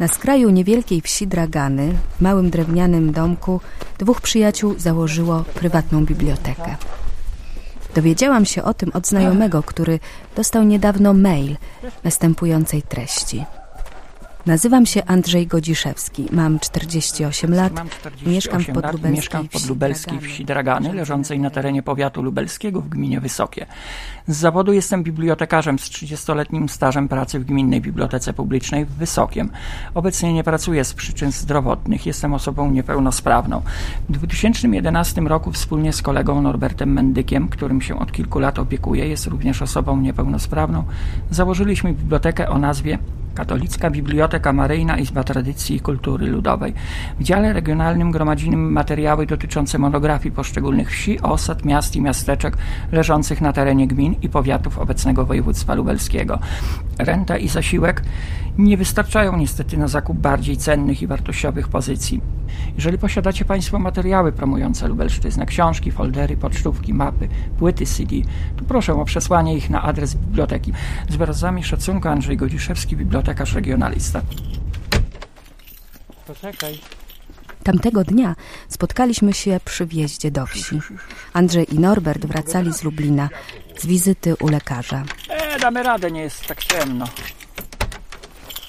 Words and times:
Na 0.00 0.08
skraju 0.08 0.50
niewielkiej 0.50 1.00
wsi 1.00 1.26
Dragany, 1.26 1.92
w 2.18 2.20
małym 2.20 2.50
drewnianym 2.50 3.12
domku, 3.12 3.60
dwóch 3.98 4.20
przyjaciół 4.20 4.74
założyło 4.78 5.44
prywatną 5.54 6.04
bibliotekę. 6.04 6.76
Dowiedziałam 7.94 8.44
się 8.44 8.62
o 8.62 8.74
tym 8.74 8.90
od 8.94 9.06
znajomego, 9.06 9.62
który 9.62 9.98
dostał 10.36 10.64
niedawno 10.64 11.14
mail 11.14 11.56
następującej 12.04 12.82
treści. 12.82 13.44
Nazywam 14.50 14.86
się 14.86 15.04
Andrzej 15.04 15.46
Godziszewski, 15.46 16.26
mam 16.32 16.60
48 16.60 17.54
lat, 17.54 17.72
Mam 17.72 17.88
48 17.88 18.34
mieszkam 18.34 18.62
w 18.62 18.66
podlubelskiej 18.66 19.12
mieszkam 19.12 19.48
w 19.48 19.50
wsi 19.50 19.58
podlubelskiej 19.58 20.12
Dragany. 20.12 20.32
wsi 20.32 20.44
Dragany, 20.44 20.92
leżącej 20.92 21.40
na 21.40 21.50
terenie 21.50 21.82
powiatu 21.82 22.22
lubelskiego 22.22 22.80
w 22.80 22.88
gminie 22.88 23.20
Wysokie. 23.20 23.66
Z 24.26 24.36
zawodu 24.36 24.72
jestem 24.72 25.02
bibliotekarzem 25.02 25.78
z 25.78 25.82
30-letnim 25.82 26.68
stażem 26.68 27.08
pracy 27.08 27.38
w 27.38 27.44
Gminnej 27.44 27.80
Bibliotece 27.80 28.32
Publicznej 28.32 28.84
w 28.84 28.90
Wysokiem. 28.90 29.50
Obecnie 29.94 30.32
nie 30.32 30.44
pracuję 30.44 30.84
z 30.84 30.94
przyczyn 30.94 31.32
zdrowotnych, 31.32 32.06
jestem 32.06 32.34
osobą 32.34 32.70
niepełnosprawną. 32.70 33.62
W 34.08 34.12
2011 34.12 35.20
roku 35.20 35.52
wspólnie 35.52 35.92
z 35.92 36.02
kolegą 36.02 36.42
Norbertem 36.42 36.92
Mendykiem, 36.92 37.48
którym 37.48 37.80
się 37.80 37.98
od 37.98 38.12
kilku 38.12 38.38
lat 38.38 38.58
opiekuję, 38.58 39.08
jest 39.08 39.26
również 39.26 39.62
osobą 39.62 40.00
niepełnosprawną, 40.00 40.84
założyliśmy 41.30 41.92
bibliotekę 41.92 42.48
o 42.48 42.58
nazwie 42.58 42.98
Katolicka 43.40 43.90
Biblioteka 43.90 44.52
Maryjna 44.52 44.98
Izba 44.98 45.24
Tradycji 45.24 45.76
i 45.76 45.80
Kultury 45.80 46.26
Ludowej. 46.26 46.74
W 47.18 47.22
dziale 47.22 47.52
regionalnym 47.52 48.10
gromadzimy 48.10 48.56
materiały 48.56 49.26
dotyczące 49.26 49.78
monografii 49.78 50.34
poszczególnych 50.34 50.90
wsi, 50.90 51.20
osad, 51.20 51.64
miast 51.64 51.96
i 51.96 52.00
miasteczek 52.00 52.56
leżących 52.92 53.40
na 53.40 53.52
terenie 53.52 53.88
gmin 53.88 54.14
i 54.22 54.28
powiatów 54.28 54.78
obecnego 54.78 55.26
województwa 55.26 55.74
lubelskiego. 55.74 56.38
Renta 56.98 57.38
i 57.38 57.48
zasiłek 57.48 58.02
nie 58.58 58.76
wystarczają 58.76 59.36
niestety 59.36 59.76
na 59.76 59.88
zakup 59.88 60.18
bardziej 60.18 60.56
cennych 60.56 61.02
i 61.02 61.06
wartościowych 61.06 61.68
pozycji. 61.68 62.20
Jeżeli 62.74 62.98
posiadacie 62.98 63.44
Państwo 63.44 63.78
materiały 63.78 64.32
promujące 64.32 64.88
Lubelszczyznę, 64.88 65.46
książki, 65.46 65.92
foldery, 65.92 66.36
pocztówki, 66.36 66.94
mapy, 66.94 67.28
płyty 67.58 67.86
CD, 67.86 68.16
to 68.56 68.64
proszę 68.64 68.94
o 68.94 69.04
przesłanie 69.04 69.56
ich 69.56 69.70
na 69.70 69.82
adres 69.82 70.14
biblioteki. 70.14 70.72
Z 71.08 71.16
wyrazami 71.16 71.64
szacunku 71.64 72.08
Andrzej 72.08 72.36
Godziszewski, 72.36 72.96
bibliotekarz 72.96 73.54
regionalista. 73.54 74.22
Poczekaj. 76.26 76.78
Tamtego 77.62 78.04
dnia 78.04 78.36
spotkaliśmy 78.68 79.32
się 79.32 79.60
przy 79.64 79.86
wjeździe 79.86 80.30
do 80.30 80.46
wsi. 80.46 80.80
Andrzej 81.32 81.74
i 81.74 81.78
Norbert 81.78 82.26
wracali 82.26 82.72
z 82.72 82.82
Lublina 82.82 83.28
z 83.78 83.86
wizyty 83.86 84.34
u 84.40 84.48
lekarza. 84.48 85.04
E, 85.28 85.58
damy 85.58 85.82
radę, 85.82 86.10
nie 86.10 86.20
jest 86.20 86.46
tak 86.46 86.64
ciemno. 86.64 87.04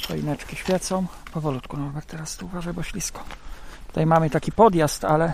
Choineczki 0.08 0.56
świecą. 0.56 1.06
Powolutku, 1.34 1.78
Norbert, 1.78 2.09
teraz 2.09 2.38
tu 2.38 2.46
uważaj, 2.46 2.74
bo 2.74 2.84
ślisko. 2.84 3.24
Tutaj 3.92 4.06
mamy 4.06 4.30
taki 4.30 4.52
podjazd, 4.52 5.06
ale 5.06 5.34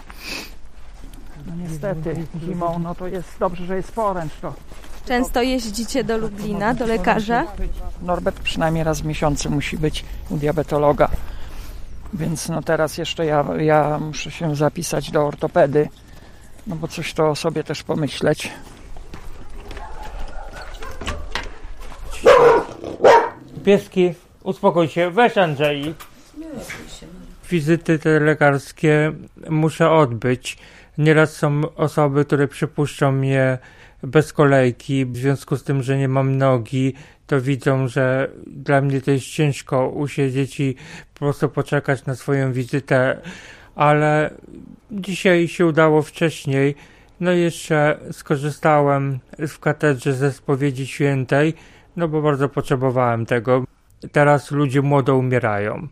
no 1.47 1.55
niestety 1.55 2.25
zimą, 2.45 2.80
no 2.80 2.95
to 2.95 3.08
jest 3.08 3.30
dobrze, 3.39 3.66
że 3.66 3.75
jest 3.75 3.91
poręcz. 3.91 4.33
To 4.41 4.53
Często 5.05 5.41
jeździcie 5.41 6.03
do 6.03 6.17
Lublina, 6.17 6.73
do 6.73 6.85
lekarza? 6.85 7.45
Norbert 8.02 8.39
przynajmniej 8.39 8.83
raz 8.83 9.02
w 9.02 9.05
miesiącu 9.05 9.52
musi 9.52 9.78
być 9.78 10.05
u 10.30 10.38
diabetologa. 10.38 11.09
Więc 12.13 12.50
no 12.50 12.61
teraz 12.61 12.97
jeszcze 12.97 13.25
ja, 13.25 13.45
ja 13.59 14.00
muszę 14.00 14.31
się 14.31 14.55
zapisać 14.55 15.11
do 15.11 15.28
ortopedy, 15.28 15.89
no 16.67 16.75
bo 16.75 16.88
coś 16.88 17.13
to 17.13 17.30
o 17.30 17.35
sobie 17.35 17.63
też 17.63 17.83
pomyśleć. 17.83 18.52
Pieski, 23.66 24.13
uspokój 24.44 24.88
się, 24.88 25.11
weź 25.11 25.38
Andrzej. 25.38 25.95
Wizyty 27.50 28.00
te 28.00 28.19
lekarskie 28.19 29.12
muszę 29.50 29.91
odbyć. 29.91 30.58
Nieraz 30.97 31.35
są 31.35 31.75
osoby, 31.75 32.25
które 32.25 32.47
przypuszczą 32.47 33.12
mnie 33.12 33.58
bez 34.03 34.34
kolejki, 34.34 35.06
w 35.06 35.18
związku 35.18 35.56
z 35.58 35.63
tym, 35.63 35.84
że 35.84 35.97
nie 35.97 36.08
mam 36.08 36.38
nogi, 36.38 36.94
to 37.28 37.41
widzą, 37.41 37.88
że 37.88 38.31
dla 38.47 38.81
mnie 38.81 39.02
to 39.02 39.12
jest 39.12 39.25
ciężko 39.25 39.90
usiedzieć 39.90 40.59
i 40.59 40.75
po 41.13 41.19
prostu 41.19 41.50
poczekać 41.50 42.06
na 42.06 42.16
swoją 42.16 42.53
wizytę, 42.53 43.22
ale 43.75 44.34
dzisiaj 44.91 45.47
się 45.47 45.66
udało 45.66 46.02
wcześniej. 46.02 46.75
No 47.19 47.34
i 47.34 47.40
jeszcze 47.40 48.00
skorzystałem 48.12 49.19
w 49.47 49.59
katedrze 49.59 50.14
ze 50.14 50.31
spowiedzi 50.31 50.88
świętej, 50.88 51.53
no 51.96 52.08
bo 52.08 52.22
bardzo 52.22 52.50
potrzebowałem 52.50 53.25
tego. 53.25 53.64
Teraz 54.12 54.52
ludzie 54.52 54.81
młodo 54.81 55.18
umierają. 55.18 55.88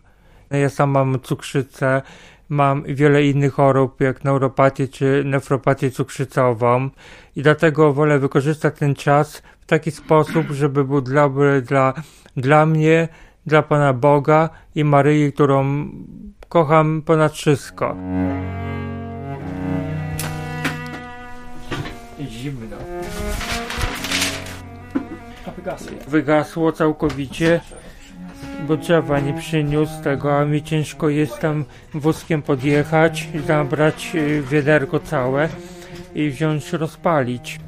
Ja 0.59 0.69
sam 0.69 0.89
mam 0.89 1.19
cukrzycę, 1.19 2.01
mam 2.49 2.83
wiele 2.83 3.23
innych 3.23 3.53
chorób, 3.53 4.01
jak 4.01 4.23
neuropatię 4.23 4.87
czy 4.87 5.23
nefropatię 5.25 5.91
cukrzycową 5.91 6.89
i 7.35 7.41
dlatego 7.41 7.93
wolę 7.93 8.19
wykorzystać 8.19 8.77
ten 8.79 8.95
czas 8.95 9.41
w 9.61 9.65
taki 9.65 9.91
sposób, 9.91 10.47
żeby 10.51 10.83
był 10.83 11.01
dobry 11.01 11.61
dla, 11.61 11.93
dla 12.37 12.65
mnie, 12.65 13.07
dla 13.45 13.61
Pana 13.61 13.93
Boga 13.93 14.49
i 14.75 14.83
Maryi, 14.83 15.33
którą 15.33 15.89
kocham 16.49 17.01
ponad 17.01 17.33
wszystko. 17.33 17.95
Zimno. 22.21 22.77
Wygasło 26.07 26.71
całkowicie, 26.71 27.61
bo 28.67 28.77
drzewa 28.77 29.19
nie 29.19 29.33
przyniósł 29.33 30.03
tego, 30.03 30.39
a 30.39 30.45
mi 30.45 30.63
ciężko 30.63 31.09
jest 31.09 31.39
tam 31.39 31.65
wózkiem 31.93 32.41
podjechać, 32.41 33.29
zabrać 33.47 34.11
y, 34.15 34.43
wiaderko 34.51 34.99
całe 34.99 35.49
i 36.15 36.29
wziąć 36.29 36.73
rozpalić. 36.73 37.59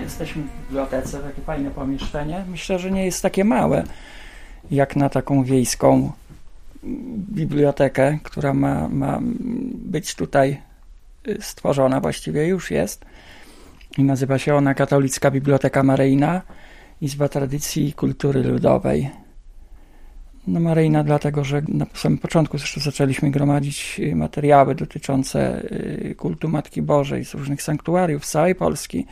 Jesteśmy 0.00 0.42
w 0.42 0.66
bibliotece, 0.66 1.18
takie 1.18 1.42
fajne 1.42 1.70
pomieszczenie. 1.70 2.44
Myślę, 2.48 2.78
że 2.78 2.90
nie 2.90 3.04
jest 3.04 3.22
takie 3.22 3.44
małe, 3.44 3.84
jak 4.70 4.96
na 4.96 5.08
taką 5.08 5.44
wiejską 5.44 6.12
bibliotekę, 7.30 8.18
która 8.22 8.54
ma, 8.54 8.88
ma 8.88 9.18
być 9.74 10.14
tutaj 10.14 10.69
stworzona, 11.40 12.00
właściwie 12.00 12.46
już 12.46 12.70
jest. 12.70 13.04
I 13.98 14.04
nazywa 14.04 14.38
się 14.38 14.54
ona 14.54 14.74
Katolicka 14.74 15.30
Biblioteka 15.30 15.82
Maryjna, 15.82 16.42
Izba 17.00 17.28
Tradycji 17.28 17.88
i 17.88 17.92
Kultury 17.92 18.42
Ludowej. 18.42 19.10
No 20.46 20.60
Maryjna 20.60 21.04
dlatego, 21.04 21.44
że 21.44 21.62
na 21.68 21.86
samym 21.94 22.18
początku 22.18 22.58
zresztą 22.58 22.80
zaczęliśmy 22.80 23.30
gromadzić 23.30 24.00
materiały 24.14 24.74
dotyczące 24.74 25.62
y, 26.10 26.14
kultu 26.18 26.48
Matki 26.48 26.82
Bożej 26.82 27.24
z 27.24 27.34
różnych 27.34 27.62
sanktuariów 27.62 28.26
z 28.26 28.30
całej 28.30 28.54
Polski 28.54 29.06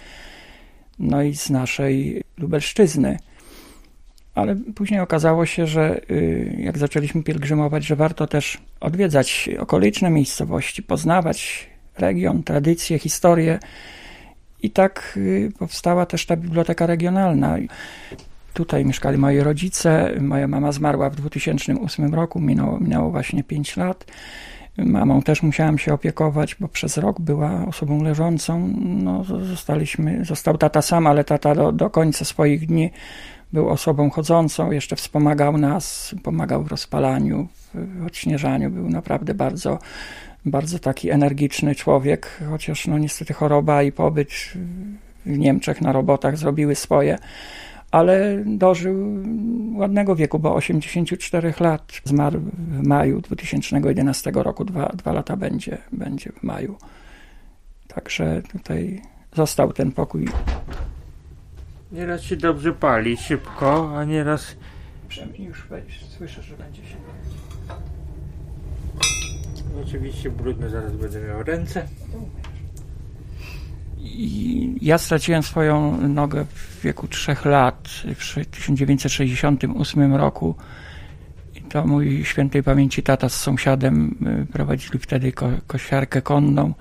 no 0.99 1.23
i 1.23 1.37
z 1.37 1.51
naszej 1.51 2.23
Lubelszczyzny. 2.39 3.19
Ale 4.35 4.57
później 4.57 5.01
okazało 5.01 5.47
się, 5.47 5.67
że 5.67 6.01
y, 6.11 6.57
jak 6.59 6.79
zaczęliśmy 6.79 7.23
pielgrzymować, 7.23 7.85
że 7.85 7.97
warto 7.97 8.27
też 8.27 8.59
odwiedzać 8.81 9.51
okoliczne 9.59 10.11
miejscowości, 10.11 10.83
poznawać 10.83 11.69
region, 11.99 12.43
tradycje, 12.43 12.99
historię. 12.99 13.59
I 14.63 14.71
tak 14.71 15.15
y, 15.17 15.53
powstała 15.59 16.07
też 16.07 16.27
ta 16.27 16.37
biblioteka 16.37 16.87
regionalna. 16.87 17.57
Tutaj 18.55 18.85
mieszkali 18.85 19.19
moi 19.19 19.41
rodzice. 19.41 20.13
Moja 20.21 20.49
mama 20.49 20.73
zmarła 20.73 21.11
w 21.11 21.17
2008 21.17 22.15
roku, 22.15 22.41
minęło, 22.41 22.81
minęło 22.81 23.11
właśnie 23.11 23.45
5 23.45 23.77
lat. 23.77 24.05
Mamą 24.79 25.23
też 25.23 25.43
musiałam 25.43 25.79
się 25.79 25.95
opiekować, 25.95 26.55
bo 26.55 26.69
przez 26.69 26.97
rok 26.97 27.21
była 27.21 27.67
osobą 27.67 28.03
leżącą. 28.03 28.75
No, 28.85 29.25
zostaliśmy, 29.25 30.25
został 30.25 30.59
tata 30.59 30.83
sam, 30.83 31.07
ale 31.07 31.25
tata 31.25 31.55
do, 31.55 31.73
do 31.73 31.91
końca 31.91 32.25
swoich 32.25 32.67
dni 32.67 32.91
był 33.53 33.69
osobą 33.69 34.11
chodzącą, 34.11 34.71
jeszcze 34.71 34.97
wspomagał 34.97 35.59
nas, 35.59 36.15
pomagał 36.23 36.63
w 36.65 36.69
rozpalaniu, 36.69 37.49
w 37.75 38.07
odśnieżaniu. 38.07 38.71
Był 38.71 38.89
naprawdę 38.89 39.35
bardzo, 39.35 39.79
bardzo 40.45 40.79
taki 40.79 41.11
energiczny 41.11 41.75
człowiek, 41.75 42.41
chociaż 42.51 42.87
no 42.87 42.99
niestety 42.99 43.35
choroba 43.35 43.83
i 43.83 43.93
pobyt 43.93 44.31
w 45.27 45.39
Niemczech 45.39 45.81
na 45.81 45.93
robotach 45.93 46.39
zrobiły 46.39 46.75
swoje 46.75 47.19
ale 47.91 48.45
dożył 48.47 49.25
ładnego 49.75 50.17
wieku, 50.17 50.39
bo 50.39 50.55
84 50.55 51.55
lat. 51.61 51.93
Zmarł 52.05 52.41
w 52.41 52.87
maju 52.87 53.21
2011 53.21 54.31
roku, 54.35 54.65
dwa, 54.65 54.93
dwa 54.95 55.13
lata 55.13 55.37
będzie, 55.37 55.79
będzie 55.93 56.33
w 56.33 56.43
maju. 56.43 56.77
Także 57.89 58.43
tutaj 58.53 59.03
został 59.35 59.73
ten 59.73 59.93
pokój. 59.93 60.29
Nieraz 61.93 62.23
się 62.23 62.37
dobrze 62.37 62.73
pali, 62.73 63.17
szybko, 63.17 63.99
a 63.99 64.05
nieraz 64.05 64.57
Przemknij 65.09 65.49
już, 65.49 65.67
słyszę, 66.17 66.43
że 66.43 66.57
będzie 66.57 66.83
się. 66.83 66.97
Oczywiście 69.87 70.31
brudne 70.31 70.71
zaraz 70.71 70.93
będę 70.93 71.21
miał 71.21 71.43
ręce. 71.43 71.87
I 74.01 74.79
ja 74.83 74.99
straciłem 74.99 75.43
swoją 75.43 76.01
nogę 76.09 76.45
w 76.45 76.81
wieku 76.83 77.09
trzech 77.09 77.45
lat 77.45 77.89
w 78.17 78.47
1968 78.51 80.15
roku. 80.15 80.55
I 81.55 81.61
to 81.61 81.87
mój 81.87 82.25
świętej 82.25 82.63
pamięci 82.63 83.03
tata 83.03 83.29
z 83.29 83.35
sąsiadem 83.35 84.17
y, 84.43 84.53
prowadzili 84.53 84.99
wtedy 84.99 85.33
ko 85.33 85.51
kosiarkę 85.67 86.23
konną. 86.23 86.75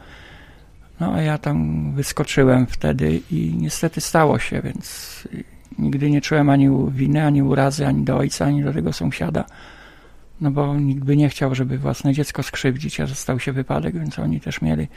No 0.99 1.13
a 1.13 1.21
ja 1.21 1.37
tam 1.37 1.91
wyskoczyłem 1.93 2.67
wtedy 2.67 3.21
i 3.31 3.53
niestety 3.57 4.01
stało 4.01 4.39
się, 4.39 4.61
więc 4.61 5.27
nigdy 5.79 6.11
nie 6.11 6.21
czułem 6.21 6.49
ani 6.49 6.69
winy, 6.91 7.25
ani 7.25 7.43
urazy, 7.43 7.87
ani 7.87 8.03
do 8.03 8.17
ojca, 8.17 8.45
ani 8.45 8.63
do 8.63 8.73
tego 8.73 8.93
sąsiada. 8.93 9.45
No 10.41 10.51
bo 10.51 10.75
nikt 10.75 11.03
by 11.03 11.17
nie 11.17 11.29
chciał, 11.29 11.55
żeby 11.55 11.77
własne 11.77 12.13
dziecko 12.13 12.43
skrzywdzić, 12.43 12.99
a 12.99 13.05
że 13.05 13.15
stał 13.15 13.39
się 13.39 13.51
wypadek, 13.51 13.99
więc 13.99 14.19
oni 14.19 14.41
też 14.41 14.61
mieli 14.61 14.87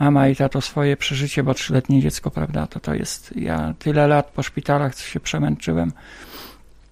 mama 0.00 0.28
i 0.28 0.36
tato 0.36 0.60
swoje 0.60 0.96
przeżycie, 0.96 1.42
bo 1.42 1.54
trzyletnie 1.54 2.00
dziecko, 2.00 2.30
prawda, 2.30 2.66
to 2.66 2.80
to 2.80 2.94
jest, 2.94 3.36
ja 3.36 3.74
tyle 3.78 4.08
lat 4.08 4.26
po 4.26 4.42
szpitalach 4.42 4.98
się 4.98 5.20
przemęczyłem. 5.20 5.92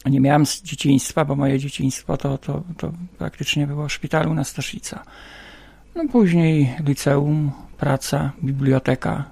Nie 0.06 0.20
miałem 0.20 0.44
dzieciństwa, 0.64 1.24
bo 1.24 1.36
moje 1.36 1.58
dzieciństwo 1.58 2.16
to, 2.16 2.38
to, 2.38 2.62
to 2.76 2.92
praktycznie 3.18 3.66
było 3.66 3.88
w 3.88 3.92
szpitalu 3.92 4.34
na 4.34 4.44
Staszica. 4.44 5.02
No 5.94 6.04
później 6.12 6.74
liceum, 6.84 7.52
praca, 7.78 8.32
biblioteka, 8.42 9.24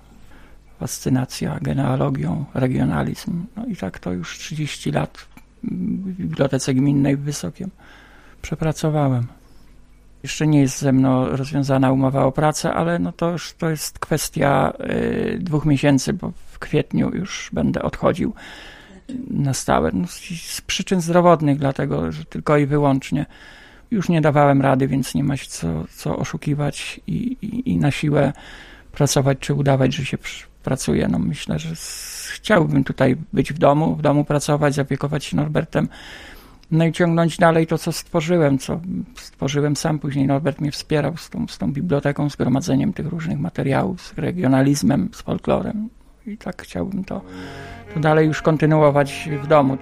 fascynacja 0.81 1.59
genealogią, 1.63 2.45
regionalizm. 2.55 3.47
No 3.57 3.67
i 3.67 3.77
tak 3.77 3.99
to 3.99 4.13
już 4.13 4.39
30 4.39 4.91
lat 4.91 5.19
w 5.19 5.29
Bibliotece 6.17 6.75
Gminnej 6.75 7.17
w 7.17 7.21
Wysokiem 7.21 7.71
przepracowałem. 8.47 9.27
Jeszcze 10.23 10.47
nie 10.47 10.61
jest 10.61 10.79
ze 10.79 10.93
mną 10.93 11.29
rozwiązana 11.29 11.93
umowa 11.93 12.25
o 12.25 12.33
pracę, 12.33 12.75
ale 12.75 12.99
no 12.99 13.13
to 13.13 13.31
już 13.31 13.55
to 13.55 13.71
jest 13.71 13.99
kwestia 13.99 14.73
y, 14.81 15.39
dwóch 15.41 15.65
miesięcy, 15.65 16.13
bo 16.13 16.33
w 16.53 16.59
kwietniu 16.59 17.11
już 17.15 17.51
będę 17.53 17.83
odchodził 17.83 18.35
na 19.31 19.55
stałe. 19.55 19.91
No, 19.95 20.07
z, 20.07 20.61
przyczyn 20.61 21.01
zdrowotnych, 21.01 21.59
dlatego 21.59 22.13
że 22.13 22.25
tylko 22.25 22.57
i 22.57 22.67
wyłącznie 22.67 23.27
już 23.91 24.09
nie 24.09 24.21
dawałem 24.21 24.63
rady, 24.63 24.89
więc 24.89 25.15
nie 25.15 25.25
ma 25.25 25.37
się 25.37 25.49
co, 25.49 25.85
co 25.97 26.17
oszukiwać 26.17 27.01
i, 27.07 27.37
i, 27.43 27.71
i 27.71 27.77
na 27.77 27.91
siłę 27.91 28.33
pracować, 28.93 29.39
czy 29.41 29.55
udawać, 29.55 29.95
że 29.95 30.05
się 30.05 30.19
pracuje. 30.63 31.09
No 31.09 31.19
myślę, 31.19 31.59
że 31.59 31.75
chciałbym 32.35 32.85
tutaj 32.85 33.17
być 33.33 33.53
w 33.53 33.59
domu, 33.59 33.97
w 33.97 34.03
domu 34.03 34.25
pracować, 34.25 34.75
zapiekować 34.75 35.25
się 35.25 35.37
Norbertem, 35.37 35.89
no 36.71 36.85
i 36.85 36.93
ciągnąć 36.93 37.37
dalej 37.37 37.67
to, 37.67 37.79
co 37.79 37.93
stworzyłem, 37.93 38.59
co 38.59 38.81
stworzyłem 39.17 39.77
sam. 39.77 39.99
Później 39.99 40.27
Norbert 40.27 40.61
mnie 40.61 40.73
wspierał 40.73 41.17
z 41.17 41.31
tą, 41.31 41.47
z 41.49 41.59
tą 41.59 41.73
biblioteką, 41.73 42.31
z 42.31 42.37
gromadzeniem 42.37 42.93
tych 42.93 43.07
różnych 43.07 43.39
materiałów, 43.39 44.03
z 44.03 44.19
regionalizmem, 44.19 45.09
z 45.13 45.23
folklorem. 45.23 45.89
I 46.27 46.39
tak 46.39 46.63
chciałbym 46.63 47.05
to, 47.05 47.23
to 47.95 48.01
dalej 48.01 48.27
już 48.27 48.43
kontynuować 48.43 49.29
w 49.43 49.47
domu. 49.47 49.79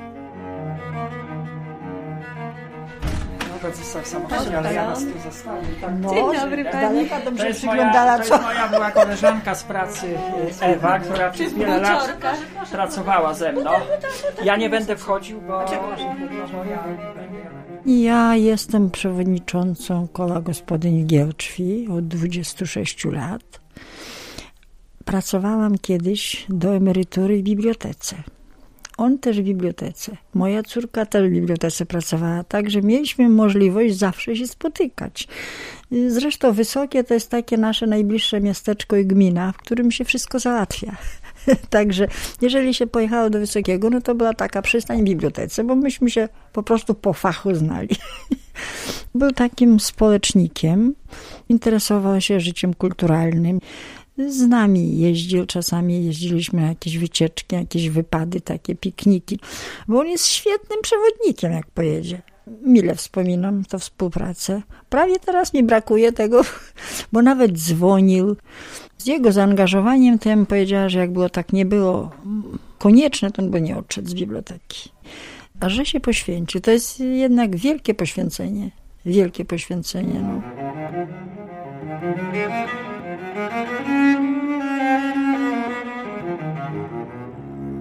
W 3.81 4.07
samochodzie, 4.07 4.59
ale 4.59 4.75
ja 4.75 4.87
was 4.87 4.99
tu 4.99 5.31
zostawię. 5.31 5.67
Tak. 5.81 5.91
No, 6.01 6.11
Dzień 6.15 6.41
dobry 6.41 6.65
pani. 6.65 6.83
Daleka 6.83 7.21
dobrze 7.25 7.43
To 7.43 7.49
jest, 7.49 7.59
przyglądała, 7.59 8.13
moja, 8.13 8.19
to 8.19 8.25
co? 8.25 8.35
jest 8.35 8.47
moja 8.47 8.69
była 8.69 8.91
koleżanka 8.91 9.55
z 9.55 9.65
pracy 9.65 10.07
y, 10.07 10.65
Ewa, 10.65 10.99
która 10.99 11.31
przez 11.31 11.55
wiele 11.55 11.81
lat 11.81 12.17
pracowała 12.71 13.35
ze 13.35 13.53
mną. 13.53 13.71
Ja 14.45 14.57
nie 14.57 14.71
będę 14.71 14.97
wchodził, 14.97 15.41
bo... 15.41 15.65
ja... 17.87 18.37
Jestem 18.37 18.91
przewodniczącą 18.91 20.09
koła 20.09 20.41
gospodyń 20.41 21.07
Giełczwi 21.07 21.89
od 21.99 22.09
26 22.09 23.05
lat. 23.05 23.61
Pracowałam 25.05 25.79
kiedyś 25.79 26.47
do 26.49 26.75
emerytury 26.75 27.39
w 27.39 27.43
bibliotece. 27.43 28.17
On 28.97 29.19
też 29.19 29.41
w 29.41 29.45
bibliotece. 29.45 30.17
Moja 30.35 30.63
córka 30.63 31.07
też 31.07 31.29
w 31.29 31.33
bibliotece 31.33 31.87
pracowała, 31.87 32.45
także 32.45 32.83
mieliśmy 32.83 33.29
możliwość 33.29 33.97
zawsze 33.97 34.37
się 34.37 34.47
spotykać. 34.47 35.29
Zresztą 36.09 36.53
Wysokie 36.53 37.05
to 37.05 37.15
jest 37.15 37.31
takie 37.31 37.57
nasze 37.57 37.87
najbliższe 37.87 38.41
miasteczko 38.41 38.97
i 38.97 39.07
gmina, 39.07 39.53
w 39.53 39.57
którym 39.57 39.91
się 39.91 40.05
wszystko 40.05 40.39
załatwia. 40.39 40.97
Także 41.71 42.09
jeżeli 42.43 42.75
się 42.75 42.87
pojechało 42.87 43.31
do 43.31 43.39
Wysokiego, 43.39 43.91
no 43.91 44.01
to 44.01 44.15
była 44.15 44.35
taka 44.35 44.63
przystań 44.63 45.01
w 45.01 45.05
bibliotece, 45.05 45.65
bo 45.65 45.77
myśmy 45.77 46.11
się 46.11 46.29
po 46.53 46.63
prostu 46.63 46.95
po 46.95 47.13
fachu 47.13 47.55
znali. 47.55 47.97
Był 49.15 49.33
takim 49.33 49.81
społecznikiem, 49.81 50.95
interesował 51.49 52.21
się 52.21 52.41
życiem 52.41 52.75
kulturalnym. 52.75 53.61
Z 54.19 54.49
nami 54.49 54.99
jeździł, 54.99 55.47
czasami 55.47 56.05
jeździliśmy 56.05 56.61
na 56.61 56.69
jakieś 56.69 56.99
wycieczki, 56.99 57.57
jakieś 57.57 57.89
wypady, 57.89 58.41
takie 58.41 58.75
pikniki, 58.75 59.39
bo 59.89 60.01
on 60.01 60.07
jest 60.07 60.27
świetnym 60.27 60.79
przewodnikiem, 60.83 61.53
jak 61.53 61.67
pojedzie. 61.67 62.23
Mile 62.63 62.95
wspominam 62.95 63.65
tę 63.65 63.79
współpracę. 63.79 64.63
Prawie 64.89 65.19
teraz 65.19 65.55
mi 65.55 65.63
brakuje 65.63 66.13
tego, 66.13 66.43
bo 67.13 67.23
nawet 67.23 67.53
dzwonił. 67.53 68.37
Z 68.99 69.07
jego 69.07 69.33
zaangażowaniem 69.33 70.19
bym 70.25 70.47
powiedziała, 70.47 70.89
że 70.89 70.99
jak 70.99 71.13
było 71.13 71.29
tak 71.29 71.53
nie 71.53 71.67
było 71.67 72.11
konieczne, 72.79 73.31
to 73.31 73.43
on 73.43 73.51
by 73.51 73.61
nie 73.61 73.79
odszedł 73.79 74.09
z 74.09 74.15
biblioteki. 74.15 74.91
A 75.61 75.69
że 75.69 75.87
się 75.87 76.01
poświęcił, 76.01 76.61
to 76.61 76.71
jest 76.71 77.01
jednak 77.01 77.57
wielkie 77.57 77.95
poświęcenie. 77.95 78.71
Wielkie 79.07 79.45
poświęcenie. 79.45 80.21
No. 80.21 80.43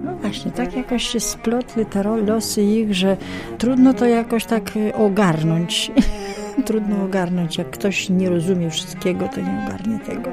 No 0.04 0.16
właśnie, 0.20 0.50
tak 0.50 0.76
jakoś 0.76 1.08
się 1.08 1.20
splotły 1.20 1.84
te 1.84 2.02
losy 2.02 2.62
ich, 2.62 2.94
że 2.94 3.16
trudno 3.58 3.94
to 3.94 4.06
jakoś 4.06 4.44
tak 4.44 4.76
y, 4.76 4.94
ogarnąć. 4.94 5.92
trudno 6.66 7.04
ogarnąć. 7.04 7.58
Jak 7.58 7.70
ktoś 7.70 8.08
nie 8.08 8.30
rozumie 8.30 8.70
wszystkiego, 8.70 9.28
to 9.28 9.40
nie 9.40 9.64
ogarnie 9.66 9.98
tego. 9.98 10.30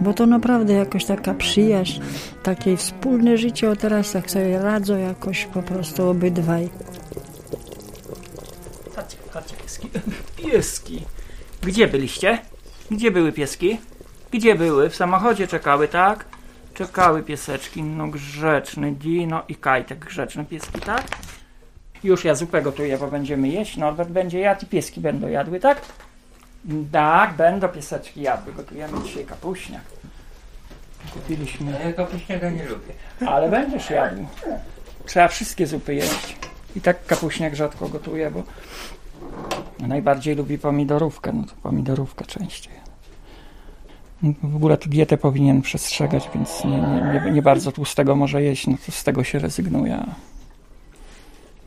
Bo 0.00 0.14
to 0.14 0.26
naprawdę 0.26 0.72
jakoś 0.72 1.04
taka 1.04 1.34
przyjaźń, 1.34 2.00
takie 2.42 2.76
wspólne 2.76 3.38
życie, 3.38 3.70
o 3.70 3.76
teraz 3.76 4.12
tak 4.12 4.30
sobie 4.30 4.58
radzą 4.58 4.98
jakoś 4.98 5.44
po 5.44 5.62
prostu 5.62 6.08
obydwaj. 6.08 6.68
Chodźcie, 8.96 9.16
chodźcie, 9.30 9.56
pieski. 9.62 9.88
Pieski. 10.42 11.04
Gdzie 11.62 11.88
byliście? 11.88 12.38
Gdzie 12.90 13.10
były 13.10 13.32
pieski? 13.32 13.78
Gdzie 14.30 14.54
były? 14.54 14.90
W 14.90 14.96
samochodzie 14.96 15.46
czekały, 15.48 15.88
tak? 15.88 16.24
Czekały 16.74 17.22
pieseczki, 17.22 17.82
no 17.82 18.08
grzeczny 18.08 18.92
Dino 18.92 19.42
i 19.48 19.56
Kajtek, 19.56 19.98
grzeczne 19.98 20.44
pieski, 20.44 20.80
tak? 20.80 21.02
Już 22.04 22.24
ja 22.24 22.34
zupę 22.34 22.62
gotuję, 22.62 22.98
bo 22.98 23.08
będziemy 23.08 23.48
jeść. 23.48 23.76
Norbert 23.76 24.10
będzie 24.10 24.38
jadł 24.40 24.62
i 24.62 24.66
pieski 24.66 25.00
będą 25.00 25.28
jadły, 25.28 25.60
tak? 25.60 25.80
Tak, 26.92 27.34
będą 27.34 27.68
pieseczki 27.68 28.22
jadły. 28.22 28.52
Gotujemy 28.52 29.02
dzisiaj 29.04 29.24
kapuśniak. 29.24 29.82
Kupiliśmy, 31.14 31.80
Ja 31.84 31.92
kapuśniaka 31.92 32.50
nie 32.50 32.64
lubię. 32.64 32.94
ale 33.28 33.48
będziesz 33.48 33.90
jadł. 33.90 34.26
Trzeba 35.06 35.28
wszystkie 35.28 35.66
zupy 35.66 35.94
jeść. 35.94 36.36
I 36.76 36.80
tak 36.80 37.06
kapuśniak 37.06 37.54
rzadko 37.56 37.88
gotuję, 37.88 38.30
bo 38.30 38.42
najbardziej 39.86 40.34
lubi 40.36 40.58
pomidorówkę, 40.58 41.32
no 41.32 41.42
to 41.42 41.52
pomidorówkę 41.62 42.24
częściej. 42.24 42.87
W 44.22 44.56
ogóle 44.56 44.76
tu 44.76 44.88
dietę 44.88 45.16
powinien 45.16 45.62
przestrzegać, 45.62 46.30
więc 46.34 46.64
nie, 46.64 46.70
nie, 46.70 47.20
nie, 47.24 47.30
nie 47.30 47.42
bardzo 47.42 47.72
tłustego 47.72 48.16
może 48.16 48.42
jeść, 48.42 48.66
no 48.66 48.76
to 48.86 48.92
z 48.92 49.04
tego 49.04 49.24
się 49.24 49.38
rezygnuje. 49.38 50.04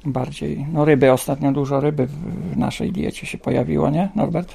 Bardziej, 0.05 0.65
no 0.73 0.85
ryby, 0.85 1.11
ostatnio 1.11 1.51
dużo 1.51 1.79
ryby 1.79 2.07
w, 2.07 2.11
w 2.53 2.57
naszej 2.57 2.91
diecie 2.91 3.25
się 3.25 3.37
pojawiło, 3.37 3.89
nie 3.89 4.09
Norbert? 4.15 4.53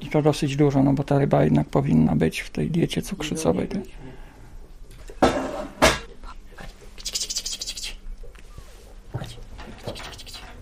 I 0.00 0.06
to 0.06 0.22
dosyć 0.22 0.56
dużo, 0.56 0.82
no 0.82 0.92
bo 0.92 1.04
ta 1.04 1.18
ryba 1.18 1.44
jednak 1.44 1.68
powinna 1.68 2.16
być 2.16 2.40
w 2.40 2.50
tej 2.50 2.70
diecie 2.70 3.02
cukrzycowej. 3.02 3.68
tak? 3.68 3.82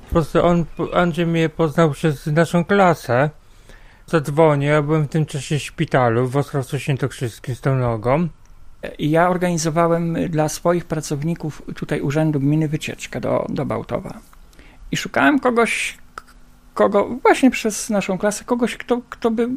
Po 0.05 0.11
prostu 0.11 0.45
on, 0.45 0.65
Andrzej 0.95 1.27
mnie 1.27 1.49
poznał 1.49 1.91
przez 1.91 2.27
naszą 2.27 2.65
klasę. 2.65 3.31
Zadzwonił, 4.07 4.71
ja 4.71 4.83
byłem 4.83 5.05
w 5.05 5.09
tym 5.09 5.27
czasie 5.27 5.59
w 5.59 5.63
szpitalu 5.63 6.29
w 6.29 6.37
Ostrowcu 6.37 6.79
Świętokrzyskim 6.79 7.55
z 7.55 7.61
tą 7.61 7.77
nogą. 7.77 8.29
Ja 8.99 9.29
organizowałem 9.29 10.31
dla 10.31 10.49
swoich 10.49 10.85
pracowników 10.85 11.63
tutaj 11.77 12.01
Urzędu 12.01 12.41
Gminy 12.41 12.69
wycieczkę 12.69 13.21
do, 13.21 13.47
do 13.49 13.67
Bałtowa. 13.67 14.19
I 14.91 14.97
szukałem 14.97 15.41
kogoś, 15.41 15.99
kogo, 16.75 17.09
właśnie 17.23 17.51
przez 17.51 17.91
naszą 17.91 18.19
klasę, 18.19 18.45
kogoś, 18.45 18.77
kto, 18.77 19.01
kto, 19.11 19.31
by, 19.31 19.49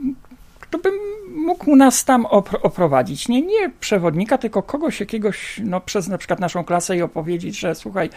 kto 0.59 0.77
by 0.77 0.91
mógł 1.35 1.75
nas 1.75 2.05
tam 2.05 2.23
opr- 2.23 2.59
oprowadzić. 2.61 3.27
Nie, 3.27 3.41
nie 3.41 3.69
przewodnika, 3.79 4.37
tylko 4.37 4.63
kogoś 4.63 4.99
jakiegoś, 4.99 5.61
no 5.63 5.81
przez 5.81 6.07
na 6.07 6.17
przykład 6.17 6.39
naszą 6.39 6.63
klasę 6.63 6.97
i 6.97 7.01
opowiedzieć, 7.01 7.59
że 7.59 7.75
słuchaj, 7.75 8.09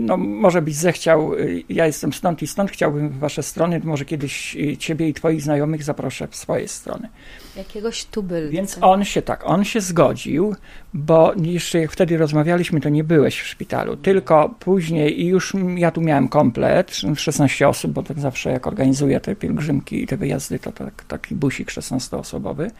no 0.00 0.16
może 0.16 0.62
byś 0.62 0.74
zechciał, 0.74 1.34
y, 1.34 1.62
ja 1.68 1.86
jestem 1.86 2.12
stąd 2.12 2.42
i 2.42 2.46
stąd, 2.46 2.70
chciałbym 2.70 3.08
w 3.08 3.18
wasze 3.18 3.42
strony, 3.42 3.80
może 3.84 4.04
kiedyś 4.04 4.56
y, 4.56 4.76
ciebie 4.76 5.08
i 5.08 5.14
twoich 5.14 5.42
znajomych 5.42 5.82
zaproszę 5.82 6.28
w 6.28 6.36
swoje 6.36 6.68
strony. 6.68 7.08
Jakiegoś 7.56 8.04
tubylca. 8.04 8.52
Więc 8.52 8.78
on 8.80 9.04
się 9.04 9.22
tak, 9.22 9.46
on 9.46 9.64
się 9.64 9.80
zgodził, 9.80 10.54
bo 10.94 11.32
jeszcze 11.36 11.80
jak 11.80 11.92
wtedy 11.92 12.18
rozmawialiśmy, 12.18 12.80
to 12.80 12.88
nie 12.88 13.04
byłeś 13.04 13.40
w 13.40 13.46
szpitalu, 13.46 13.96
tylko 13.96 14.54
później 14.60 15.20
i 15.20 15.26
już 15.26 15.52
ja 15.76 15.90
tu 15.90 16.00
miałem 16.00 16.28
komplet, 16.28 17.00
16 17.16 17.68
osób, 17.68 17.92
bo 17.92 18.02
tak 18.02 18.20
zawsze 18.20 18.50
jak 18.50 18.66
organizuję 18.66 19.20
te 19.20 19.36
pielgrzymki 19.36 20.02
i 20.02 20.06
te 20.06 20.16
wyjazdy, 20.16 20.58
to 20.58 20.72
tak, 20.72 21.04
taki 21.04 21.34
busik 21.34 21.70
16-osobowy. 22.40 22.70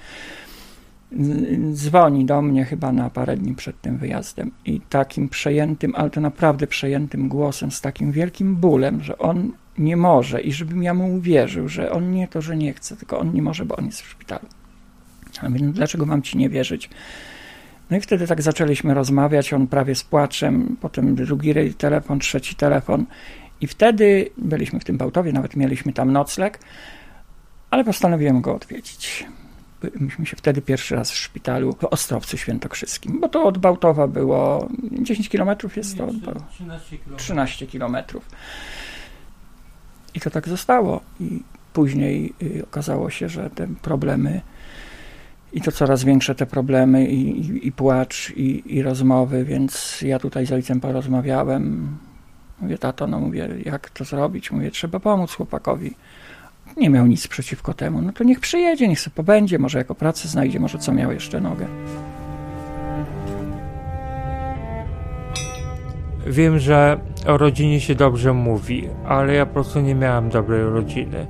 Dzwoni 1.72 2.24
do 2.24 2.42
mnie 2.42 2.64
chyba 2.64 2.92
na 2.92 3.10
parę 3.10 3.36
dni 3.36 3.54
przed 3.54 3.80
tym 3.80 3.98
wyjazdem 3.98 4.50
i 4.64 4.80
takim 4.80 5.28
przejętym, 5.28 5.94
ale 5.96 6.10
to 6.10 6.20
naprawdę 6.20 6.66
przejętym 6.66 7.28
głosem, 7.28 7.70
z 7.70 7.80
takim 7.80 8.12
wielkim 8.12 8.56
bólem, 8.56 9.02
że 9.02 9.18
on 9.18 9.52
nie 9.78 9.96
może 9.96 10.40
i 10.40 10.52
żebym 10.52 10.82
ja 10.82 10.94
mu 10.94 11.14
uwierzył, 11.14 11.68
że 11.68 11.92
on 11.92 12.12
nie 12.12 12.28
to, 12.28 12.42
że 12.42 12.56
nie 12.56 12.72
chce, 12.72 12.96
tylko 12.96 13.18
on 13.18 13.34
nie 13.34 13.42
może, 13.42 13.64
bo 13.64 13.76
on 13.76 13.86
jest 13.86 14.00
w 14.00 14.08
szpitalu. 14.08 14.46
A 15.40 15.48
mówię, 15.48 15.64
no 15.64 15.72
dlaczego 15.72 16.06
mam 16.06 16.22
ci 16.22 16.38
nie 16.38 16.48
wierzyć? 16.48 16.90
No 17.90 17.96
i 17.96 18.00
wtedy 18.00 18.26
tak 18.26 18.42
zaczęliśmy 18.42 18.94
rozmawiać, 18.94 19.52
on 19.52 19.66
prawie 19.66 19.94
z 19.94 20.04
płaczem, 20.04 20.76
potem 20.80 21.14
drugi 21.14 21.54
telefon, 21.74 22.18
trzeci 22.18 22.54
telefon 22.54 23.06
i 23.60 23.66
wtedy 23.66 24.30
byliśmy 24.38 24.80
w 24.80 24.84
tym 24.84 24.98
Bałtowie, 24.98 25.32
nawet 25.32 25.56
mieliśmy 25.56 25.92
tam 25.92 26.12
nocleg, 26.12 26.58
ale 27.70 27.84
postanowiłem 27.84 28.40
go 28.40 28.54
odwiedzić. 28.54 29.26
Myśmy 30.00 30.26
się 30.26 30.37
wtedy 30.37 30.62
pierwszy 30.62 30.96
raz 30.96 31.10
w 31.10 31.16
szpitalu 31.16 31.72
w 31.72 31.84
Ostrowcu 31.84 32.37
Świętokrzyskim, 32.37 33.20
bo 33.20 33.28
to 33.28 33.44
od 33.44 33.58
Bałtowa 33.58 34.08
było 34.08 34.68
10 34.92 35.28
kilometrów 35.28 35.76
jest 35.76 35.99
to? 35.99 36.08
13 37.16 37.66
kilometrów. 37.66 38.28
I 40.14 40.20
to 40.20 40.30
tak 40.30 40.49
zostało. 40.49 41.00
I 41.20 41.42
później 41.72 42.34
y, 42.42 42.64
okazało 42.64 43.10
się, 43.10 43.28
że 43.28 43.50
te 43.50 43.68
problemy 43.82 44.40
i 45.52 45.60
to 45.60 45.72
coraz 45.72 46.04
większe 46.04 46.34
te 46.34 46.46
problemy 46.46 47.06
i, 47.06 47.40
i, 47.40 47.66
i 47.66 47.72
płacz 47.72 48.30
i, 48.37 48.76
i 48.76 48.82
rozmowy, 48.82 49.44
więc 49.44 50.02
ja 50.02 50.18
tutaj 50.18 50.46
z 50.46 50.52
ojcem 50.52 50.80
porozmawiałem. 50.80 51.96
Mówię, 52.60 52.78
tato, 52.78 53.06
no 53.06 53.20
mówię, 53.20 53.49
jak 53.64 53.90
to 53.90 54.04
zrobić? 54.04 54.50
Mówię, 54.50 54.70
trzeba 54.70 55.00
pomóc 55.00 55.34
chłopakowi. 55.34 55.94
Nie 56.76 56.90
miał 56.90 57.06
nic 57.06 57.28
przeciwko 57.28 57.74
temu. 57.74 58.02
No 58.02 58.12
to 58.12 58.24
niech 58.24 58.40
przyjedzie, 58.40 58.88
niech 58.88 59.00
sobie 59.00 59.14
pobędzie, 59.14 59.58
może 59.58 59.78
jako 59.78 59.94
pracę 59.94 60.28
znajdzie, 60.28 60.60
może 60.60 60.78
co 60.78 60.92
miał 60.92 61.12
jeszcze 61.12 61.40
nogę. 61.40 61.66
Wiem, 66.26 66.58
że 66.58 67.00
o 67.26 67.36
rodzinie 67.36 67.80
się 67.80 67.94
dobrze 67.94 68.32
mówi, 68.32 68.88
ale 69.06 69.34
ja 69.34 69.46
po 69.46 69.52
prostu 69.52 69.80
nie 69.80 69.94
miałem 69.94 70.28
dobrej 70.28 70.62
rodziny. 70.62 71.26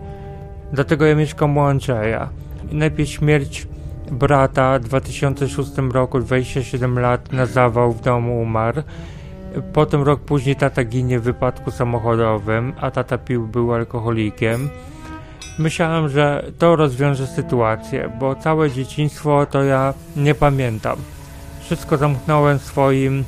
Dlatego 0.73 1.06
ja 1.06 1.14
mieszkam 1.14 1.56
u 1.56 1.61
Andrzeja. 1.61 2.28
Najpierw 2.73 3.11
śmierć 3.11 3.66
brata 4.11 4.78
w 4.78 4.82
2006 4.82 5.70
roku, 5.92 6.20
27 6.20 6.99
lat, 6.99 7.32
na 7.32 7.47
zawał 7.47 7.92
w 7.92 8.00
domu 8.00 8.42
umarł. 8.42 8.82
Potem 9.73 10.02
rok 10.02 10.20
później 10.20 10.56
tata 10.56 10.85
ginie 10.85 11.20
w 11.20 11.23
wypadku 11.23 11.70
samochodowym, 11.70 12.73
a 12.80 12.90
tata 12.90 13.18
pił, 13.18 13.47
był 13.47 13.75
alkoholikiem. 13.75 14.68
Myślałem, 15.61 16.09
że 16.09 16.45
to 16.59 16.76
rozwiąże 16.76 17.26
sytuację, 17.26 18.12
bo 18.21 18.35
całe 18.35 18.71
dzieciństwo 18.71 19.47
to 19.47 19.62
ja 19.62 19.95
nie 20.17 20.35
pamiętam. 20.35 20.97
Wszystko 21.61 21.97
zamknąłem 21.97 22.59
w 22.59 22.62
swoim, 22.62 23.25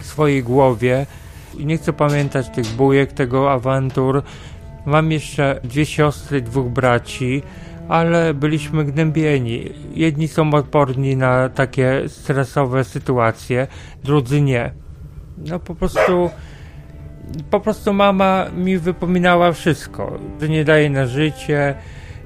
swojej 0.00 0.42
głowie 0.42 1.06
i 1.58 1.66
nie 1.66 1.78
chcę 1.78 1.92
pamiętać 1.92 2.48
tych 2.48 2.66
bujek, 2.66 3.12
tego 3.12 3.52
awantur. 3.52 4.22
Mam 4.86 5.12
jeszcze 5.12 5.60
dwie 5.64 5.86
siostry, 5.86 6.42
dwóch 6.42 6.66
braci 6.66 7.42
ale 7.88 8.34
byliśmy 8.34 8.84
gnębieni. 8.84 9.72
Jedni 9.94 10.28
są 10.28 10.54
odporni 10.54 11.16
na 11.16 11.48
takie 11.48 12.02
stresowe 12.08 12.84
sytuacje, 12.84 13.66
drudzy 14.04 14.40
nie. 14.40 14.72
No 15.38 15.58
po 15.58 15.74
prostu 15.74 16.30
po 17.50 17.60
prostu 17.60 17.92
mama 17.92 18.46
mi 18.56 18.78
wypominała 18.78 19.52
wszystko, 19.52 20.18
że 20.40 20.48
nie 20.48 20.64
daje 20.64 20.90
na 20.90 21.06
życie, 21.06 21.74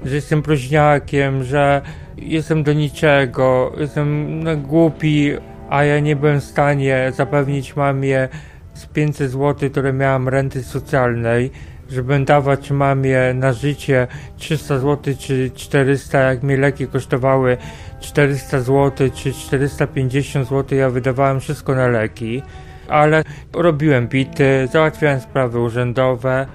że 0.05 0.15
jestem 0.15 0.41
proźniakiem, 0.41 1.43
że 1.43 1.81
jestem 2.17 2.63
do 2.63 2.73
niczego, 2.73 3.73
jestem 3.77 4.39
no, 4.43 4.57
głupi, 4.57 5.31
a 5.69 5.83
ja 5.83 5.99
nie 5.99 6.15
byłem 6.15 6.39
w 6.39 6.43
stanie 6.43 7.11
zapewnić 7.15 7.75
mamie 7.75 8.29
z 8.73 8.85
500 8.85 9.31
zł, 9.31 9.69
które 9.69 9.93
miałam 9.93 10.29
renty 10.29 10.63
socjalnej, 10.63 11.51
żeby 11.89 12.25
dawać 12.25 12.71
mamie 12.71 13.33
na 13.33 13.53
życie 13.53 14.07
300 14.37 14.79
zł 14.79 15.13
czy 15.19 15.51
400, 15.55 16.19
jak 16.19 16.43
mi 16.43 16.57
leki 16.57 16.87
kosztowały 16.87 17.57
400 17.99 18.59
zł 18.59 19.09
czy 19.13 19.33
450 19.33 20.49
zł, 20.49 20.77
ja 20.77 20.89
wydawałem 20.89 21.39
wszystko 21.39 21.75
na 21.75 21.87
leki, 21.87 22.41
ale 22.89 23.23
robiłem 23.53 24.07
bity, 24.07 24.67
załatwiałem 24.71 25.19
sprawy 25.19 25.59
urzędowe, 25.59 26.45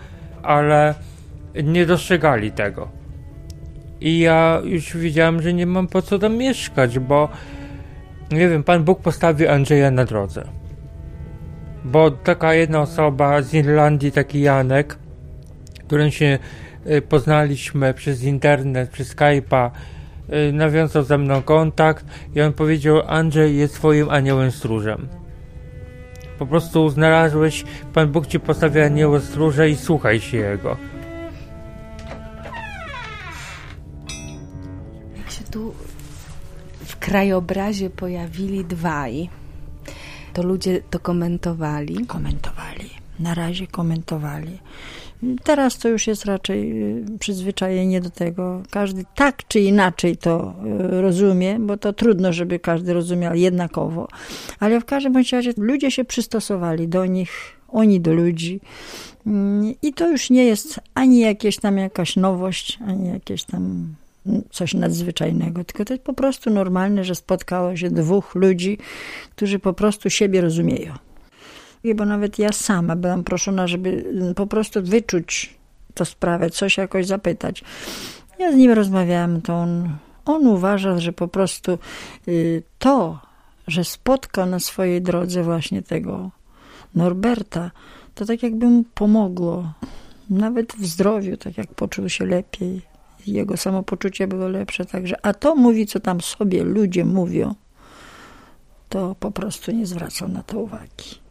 ale 0.42 0.94
nie 1.64 1.86
dostrzegali 1.86 2.52
tego. 2.52 2.88
I 4.00 4.18
ja 4.18 4.60
już 4.64 4.96
widziałem, 4.96 5.42
że 5.42 5.54
nie 5.54 5.66
mam 5.66 5.86
po 5.86 6.02
co 6.02 6.18
tam 6.18 6.36
mieszkać, 6.36 6.98
bo 6.98 7.28
nie 8.30 8.48
wiem, 8.48 8.64
Pan 8.64 8.84
Bóg 8.84 9.00
postawił 9.00 9.50
Andrzeja 9.50 9.90
na 9.90 10.04
drodze. 10.04 10.44
Bo 11.84 12.10
taka 12.10 12.54
jedna 12.54 12.80
osoba 12.80 13.42
z 13.42 13.54
Irlandii, 13.54 14.12
taki 14.12 14.40
Janek, 14.40 14.96
którym 15.86 16.10
się 16.10 16.38
y, 16.86 17.02
poznaliśmy 17.02 17.94
przez 17.94 18.22
internet, 18.22 18.90
przez 18.90 19.16
Skype'a, 19.16 19.70
y, 20.48 20.52
nawiązał 20.52 21.02
ze 21.02 21.18
mną 21.18 21.42
kontakt 21.42 22.04
i 22.34 22.40
on 22.40 22.52
powiedział, 22.52 23.02
Andrzej 23.06 23.56
jest 23.56 23.74
twoim 23.74 24.10
aniołem 24.10 24.50
stróżem. 24.50 25.08
Po 26.38 26.46
prostu 26.46 26.88
znalazłeś, 26.88 27.64
Pan 27.92 28.12
Bóg 28.12 28.26
ci 28.26 28.40
postawia 28.40 28.84
anioła 28.84 29.20
stróża 29.20 29.66
i 29.66 29.76
słuchaj 29.76 30.20
się 30.20 30.36
jego. 30.36 30.76
Jak 35.16 35.30
się 35.30 35.44
tu 35.44 35.74
w 36.84 36.96
krajobrazie 36.96 37.90
pojawili 37.90 38.64
dwaj, 38.64 39.28
to 40.32 40.42
ludzie 40.42 40.80
to 40.90 40.98
komentowali. 40.98 42.06
Komentowali. 42.06 42.90
Na 43.20 43.34
razie 43.34 43.66
komentowali. 43.66 44.58
Teraz 45.44 45.78
to 45.78 45.88
już 45.88 46.06
jest 46.06 46.24
raczej 46.24 46.82
y, 46.82 47.18
przyzwyczajenie 47.18 48.00
do 48.00 48.10
tego. 48.10 48.62
Każdy 48.70 49.04
tak 49.14 49.48
czy 49.48 49.60
inaczej 49.60 50.16
to 50.16 50.54
y, 50.90 51.00
rozumie, 51.00 51.58
bo 51.60 51.76
to 51.76 51.92
trudno, 51.92 52.32
żeby 52.32 52.58
każdy 52.58 52.94
rozumiał 52.94 53.34
jednakowo. 53.34 54.08
Ale 54.60 54.80
w 54.80 54.84
każdym 54.84 55.16
razie 55.32 55.52
ludzie 55.56 55.90
się 55.90 56.04
przystosowali 56.04 56.88
do 56.88 57.06
nich, 57.06 57.30
oni 57.68 58.00
do 58.00 58.14
ludzi. 58.14 58.60
Mm, 59.26 59.74
I 59.82 59.92
to 59.92 60.10
już 60.10 60.30
nie 60.30 60.44
jest 60.44 60.80
ani 60.94 61.20
jakieś 61.20 61.56
tam 61.56 61.78
jakaś 61.78 62.16
nowość, 62.16 62.78
ani 62.86 63.08
jakieś 63.08 63.44
tam 63.44 63.94
coś 64.50 64.74
nadzwyczajnego, 64.74 65.64
tylko 65.64 65.84
to 65.84 65.94
jest 65.94 66.04
po 66.04 66.12
prostu 66.12 66.50
normalne, 66.50 67.04
że 67.04 67.14
spotkało 67.14 67.76
się 67.76 67.90
dwóch 67.90 68.34
ludzi, 68.34 68.78
którzy 69.36 69.58
po 69.58 69.72
prostu 69.72 70.10
siebie 70.10 70.40
rozumieją 70.40 70.92
bo 71.94 72.04
nawet 72.04 72.38
ja 72.38 72.52
sama 72.52 72.96
byłam 72.96 73.24
proszona, 73.24 73.66
żeby 73.66 74.04
mm, 74.10 74.34
po 74.34 74.46
prostu 74.46 74.82
wyczuć 74.82 75.54
tę 75.94 76.04
sprawę, 76.04 76.50
coś 76.50 76.76
jakoś 76.76 77.06
zapytać. 77.06 77.64
Ja 78.38 78.52
z 78.52 78.56
nim 78.56 78.72
rozmawiałam, 78.72 79.42
to 79.42 79.54
on, 79.54 79.88
on 80.24 80.46
uważa, 80.46 80.98
że 80.98 81.12
po 81.12 81.28
prostu 81.28 81.78
y, 82.28 82.62
to, 82.78 83.18
że 83.66 83.84
spotka 83.84 84.46
na 84.46 84.60
swojej 84.60 85.02
drodze 85.02 85.42
właśnie 85.42 85.82
tego 85.82 86.30
Norberta, 86.94 87.70
to 88.14 88.24
tak 88.24 88.42
jakby 88.42 88.66
mu 88.66 88.84
pomogło. 88.94 89.72
Nawet 90.30 90.72
w 90.72 90.86
zdrowiu, 90.86 91.36
tak 91.36 91.58
jak 91.58 91.74
poczuł 91.74 92.08
się 92.08 92.26
lepiej. 92.26 92.82
Jego 93.26 93.56
samopoczucie 93.56 94.26
było 94.26 94.48
lepsze. 94.48 94.84
Także, 94.84 95.26
a 95.26 95.34
to 95.34 95.54
mówi, 95.54 95.86
co 95.86 96.00
tam 96.00 96.20
sobie 96.20 96.64
ludzie 96.64 97.04
mówią, 97.04 97.54
to 98.88 99.16
po 99.20 99.30
prostu 99.30 99.72
nie 99.72 99.86
zwracał 99.86 100.28
na 100.28 100.42
to 100.42 100.58
uwagi. 100.58 101.23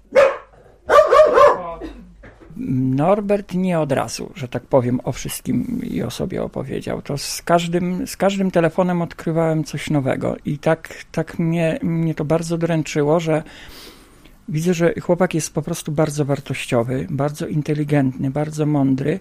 Norbert 2.58 3.54
nie 3.54 3.80
od 3.80 3.92
razu, 3.92 4.32
że 4.36 4.48
tak 4.48 4.64
powiem, 4.64 5.00
o 5.04 5.12
wszystkim 5.12 5.82
i 5.84 6.04
o 6.04 6.12
sobie 6.12 6.44
opowiedział. 6.44 7.02
To 7.02 7.18
z 7.18 7.42
każdym, 7.42 8.08
z 8.08 8.18
każdym 8.18 8.52
telefonem 8.52 9.02
odkrywałem 9.02 9.64
coś 9.64 9.90
nowego 9.90 10.36
i 10.46 10.58
tak, 10.58 11.06
tak 11.12 11.40
mnie, 11.40 11.80
mnie 11.84 12.16
to 12.16 12.26
bardzo 12.26 12.58
dręczyło, 12.58 13.20
że 13.20 13.44
widzę, 14.50 14.74
że 14.74 14.94
chłopak 15.02 15.34
jest 15.34 15.54
po 15.54 15.62
prostu 15.62 15.92
bardzo 15.92 16.26
wartościowy, 16.26 17.08
bardzo 17.10 17.48
inteligentny, 17.48 18.32
bardzo 18.32 18.66
mądry, 18.66 19.20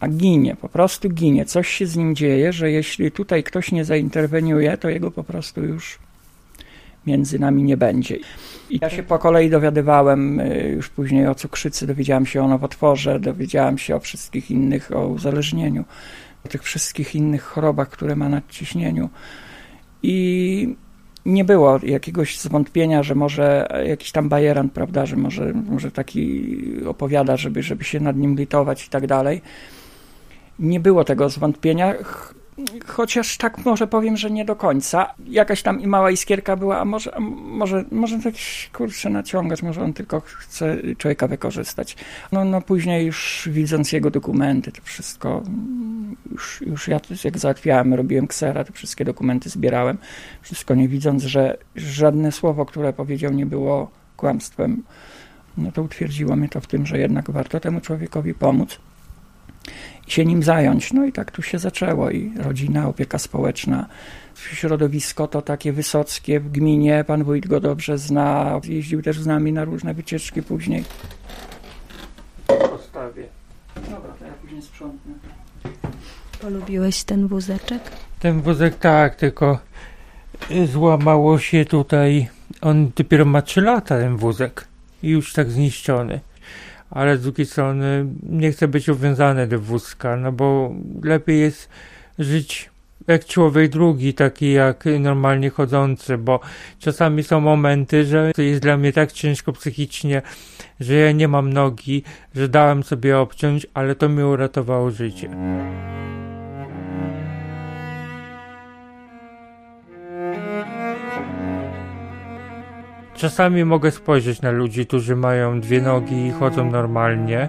a 0.00 0.08
ginie, 0.08 0.56
po 0.56 0.68
prostu 0.68 1.10
ginie. 1.10 1.44
Coś 1.44 1.68
się 1.68 1.86
z 1.86 1.96
nim 1.96 2.14
dzieje, 2.14 2.52
że 2.52 2.70
jeśli 2.70 3.10
tutaj 3.10 3.42
ktoś 3.42 3.72
nie 3.72 3.84
zainterweniuje, 3.84 4.76
to 4.78 4.88
jego 4.88 5.10
po 5.10 5.24
prostu 5.24 5.64
już 5.64 5.98
między 7.06 7.38
nami 7.38 7.62
nie 7.62 7.76
będzie. 7.76 8.16
I 8.70 8.78
ja 8.82 8.90
się 8.90 9.02
po 9.02 9.18
kolei 9.18 9.50
dowiadywałem 9.50 10.40
y, 10.40 10.72
już 10.76 10.88
później 10.88 11.26
o 11.26 11.34
cukrzycy, 11.34 11.86
dowiedziałem 11.86 12.26
się 12.26 12.42
o 12.42 12.48
nowotworze, 12.48 13.20
dowiedziałem 13.20 13.78
się 13.78 13.96
o 13.96 14.00
wszystkich 14.00 14.50
innych, 14.50 14.90
o 14.96 15.06
uzależnieniu, 15.06 15.84
o 16.44 16.48
tych 16.48 16.62
wszystkich 16.62 17.14
innych 17.14 17.42
chorobach, 17.42 17.88
które 17.88 18.16
ma 18.16 18.28
nadciśnieniu. 18.28 19.10
I 20.02 20.76
nie 21.26 21.44
było 21.44 21.78
jakiegoś 21.82 22.38
zwątpienia, 22.38 23.02
że 23.02 23.14
może 23.14 23.68
jakiś 23.86 24.12
tam 24.12 24.28
bajerant, 24.28 24.72
prawda, 24.72 25.06
że 25.06 25.16
może, 25.16 25.52
może 25.52 25.90
taki 25.90 26.56
opowiada, 26.86 27.36
żeby, 27.36 27.62
żeby 27.62 27.84
się 27.84 28.00
nad 28.00 28.16
nim 28.16 28.36
litować 28.36 28.86
i 28.86 28.90
tak 28.90 29.06
dalej. 29.06 29.42
Nie 30.58 30.80
było 30.80 31.04
tego 31.04 31.28
zwątpienia, 31.28 31.94
chociaż 32.86 33.36
tak 33.36 33.64
może 33.64 33.86
powiem, 33.86 34.16
że 34.16 34.30
nie 34.30 34.44
do 34.44 34.56
końca. 34.56 35.14
Jakaś 35.26 35.62
tam 35.62 35.80
i 35.80 35.86
mała 35.86 36.10
iskierka 36.10 36.56
była, 36.56 36.80
a 36.80 36.84
może, 36.84 37.12
może, 37.40 37.84
może 37.90 38.18
tak 38.18 38.34
kurczę 38.72 39.10
naciągać, 39.10 39.62
może 39.62 39.82
on 39.82 39.92
tylko 39.92 40.20
chce 40.20 40.76
człowieka 40.98 41.28
wykorzystać. 41.28 41.96
No, 42.32 42.44
no 42.44 42.60
później 42.60 43.06
już 43.06 43.48
widząc 43.52 43.92
jego 43.92 44.10
dokumenty, 44.10 44.72
to 44.72 44.82
wszystko, 44.82 45.42
już, 46.32 46.60
już 46.66 46.88
ja 46.88 47.00
jak 47.24 47.38
załatwiałem, 47.38 47.94
robiłem 47.94 48.26
ksera, 48.26 48.64
te 48.64 48.72
wszystkie 48.72 49.04
dokumenty 49.04 49.50
zbierałem, 49.50 49.98
wszystko 50.42 50.74
nie 50.74 50.88
widząc, 50.88 51.22
że 51.22 51.56
żadne 51.76 52.32
słowo, 52.32 52.66
które 52.66 52.92
powiedział 52.92 53.32
nie 53.32 53.46
było 53.46 53.90
kłamstwem, 54.16 54.82
no 55.58 55.72
to 55.72 55.82
utwierdziło 55.82 56.36
mnie 56.36 56.48
to 56.48 56.60
w 56.60 56.66
tym, 56.66 56.86
że 56.86 56.98
jednak 56.98 57.30
warto 57.30 57.60
temu 57.60 57.80
człowiekowi 57.80 58.34
pomóc 58.34 58.78
się 60.06 60.24
nim 60.24 60.42
zająć. 60.42 60.92
No 60.92 61.04
i 61.04 61.12
tak 61.12 61.30
tu 61.30 61.42
się 61.42 61.58
zaczęło 61.58 62.10
i 62.10 62.32
rodzina, 62.36 62.88
opieka 62.88 63.18
społeczna. 63.18 63.86
Środowisko 64.34 65.26
to 65.26 65.42
takie 65.42 65.72
wysockie 65.72 66.40
w 66.40 66.50
gminie, 66.50 67.04
pan 67.06 67.24
wójt 67.24 67.46
go 67.46 67.60
dobrze 67.60 67.98
zna, 67.98 68.60
jeździł 68.64 69.02
też 69.02 69.20
z 69.20 69.26
nami 69.26 69.52
na 69.52 69.64
różne 69.64 69.94
wycieczki 69.94 70.42
później. 70.42 70.84
Postawię. 72.46 73.24
Dobra, 73.74 74.12
to 74.18 74.24
ja 74.24 74.32
później 74.32 74.62
sprzątnę. 74.62 75.12
Polubiłeś 76.40 77.04
ten 77.04 77.28
wózeczek? 77.28 77.82
Ten 78.20 78.40
wózek 78.40 78.78
tak, 78.78 79.16
tylko 79.16 79.58
złamało 80.72 81.38
się 81.38 81.64
tutaj. 81.64 82.28
On 82.60 82.90
dopiero 82.96 83.24
ma 83.24 83.42
3 83.42 83.60
lata, 83.60 83.98
ten 83.98 84.16
wózek. 84.16 84.68
I 85.02 85.08
już 85.08 85.32
tak 85.32 85.50
zniszczony 85.50 86.20
ale 86.94 87.16
z 87.16 87.22
drugiej 87.22 87.46
strony 87.46 88.06
nie 88.22 88.52
chcę 88.52 88.68
być 88.68 88.88
uwiązany 88.88 89.46
do 89.46 89.60
wózka, 89.60 90.16
no 90.16 90.32
bo 90.32 90.74
lepiej 91.02 91.40
jest 91.40 91.68
żyć 92.18 92.70
jak 93.06 93.24
człowiek 93.24 93.70
drugi, 93.70 94.14
taki 94.14 94.52
jak 94.52 94.84
normalnie 95.00 95.50
chodzący, 95.50 96.18
bo 96.18 96.40
czasami 96.78 97.22
są 97.22 97.40
momenty, 97.40 98.04
że 98.04 98.32
to 98.34 98.42
jest 98.42 98.62
dla 98.62 98.76
mnie 98.76 98.92
tak 98.92 99.12
ciężko 99.12 99.52
psychicznie, 99.52 100.22
że 100.80 100.94
ja 100.94 101.12
nie 101.12 101.28
mam 101.28 101.52
nogi, 101.52 102.02
że 102.34 102.48
dałem 102.48 102.82
sobie 102.82 103.18
obciąć, 103.18 103.66
ale 103.74 103.94
to 103.94 104.08
mi 104.08 104.22
uratowało 104.22 104.90
życie. 104.90 105.30
Czasami 113.14 113.64
mogę 113.64 113.90
spojrzeć 113.90 114.42
na 114.42 114.50
ludzi, 114.50 114.86
którzy 114.86 115.16
mają 115.16 115.60
dwie 115.60 115.82
nogi 115.82 116.26
i 116.26 116.30
chodzą 116.30 116.70
normalnie, 116.70 117.48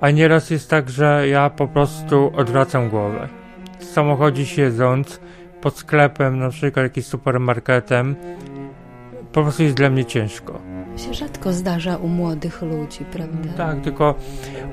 a 0.00 0.10
nieraz 0.10 0.50
jest 0.50 0.70
tak, 0.70 0.90
że 0.90 1.28
ja 1.28 1.50
po 1.50 1.68
prostu 1.68 2.32
odwracam 2.36 2.88
głowę. 2.88 3.28
W 3.78 3.84
samochodzie 3.84 4.46
siedząc, 4.46 5.20
pod 5.60 5.78
sklepem, 5.78 6.38
na 6.38 6.50
przykład 6.50 6.82
jakimś 6.82 7.06
supermarketem, 7.06 8.16
po 9.32 9.42
prostu 9.42 9.62
jest 9.62 9.76
dla 9.76 9.90
mnie 9.90 10.04
ciężko. 10.04 10.60
Się 10.96 11.14
rzadko 11.14 11.52
zdarza 11.52 11.96
u 11.96 12.08
młodych 12.08 12.62
ludzi, 12.62 13.04
prawda? 13.12 13.52
Tak, 13.56 13.80
tylko 13.80 14.14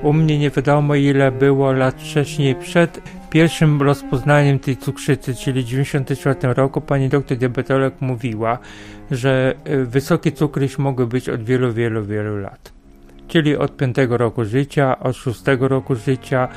u 0.02 0.12
mnie 0.12 0.38
nie 0.38 0.50
wiadomo 0.50 0.94
ile 0.94 1.32
było 1.32 1.72
lat 1.72 1.94
wcześniej 1.94 2.54
przed 2.54 3.00
pierwszym 3.30 3.82
rozpoznaniem 3.82 4.58
tej 4.58 4.76
cukrzycy, 4.76 5.34
czyli 5.34 5.62
w 5.62 5.64
1994 5.64 6.54
roku, 6.54 6.80
pani 6.80 7.08
doktor 7.08 7.38
diabetolog 7.38 8.00
mówiła, 8.00 8.58
że 9.10 9.54
y, 9.68 9.84
wysokie 9.84 10.32
cukry 10.32 10.62
już 10.62 10.78
mogły 10.78 11.06
być 11.06 11.28
od 11.28 11.42
wielu, 11.42 11.72
wielu, 11.72 12.04
wielu 12.04 12.38
lat. 12.38 12.72
Czyli 13.28 13.56
od 13.56 13.76
5 13.76 13.96
roku 14.08 14.44
życia, 14.44 14.98
od 14.98 15.16
6 15.16 15.42
roku 15.60 15.94
życia 15.94 16.48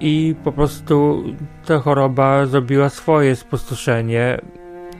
i 0.00 0.34
po 0.44 0.52
prostu 0.52 1.24
ta 1.66 1.78
choroba 1.78 2.46
zrobiła 2.46 2.88
swoje 2.88 3.36
spustoszenie. 3.36 4.40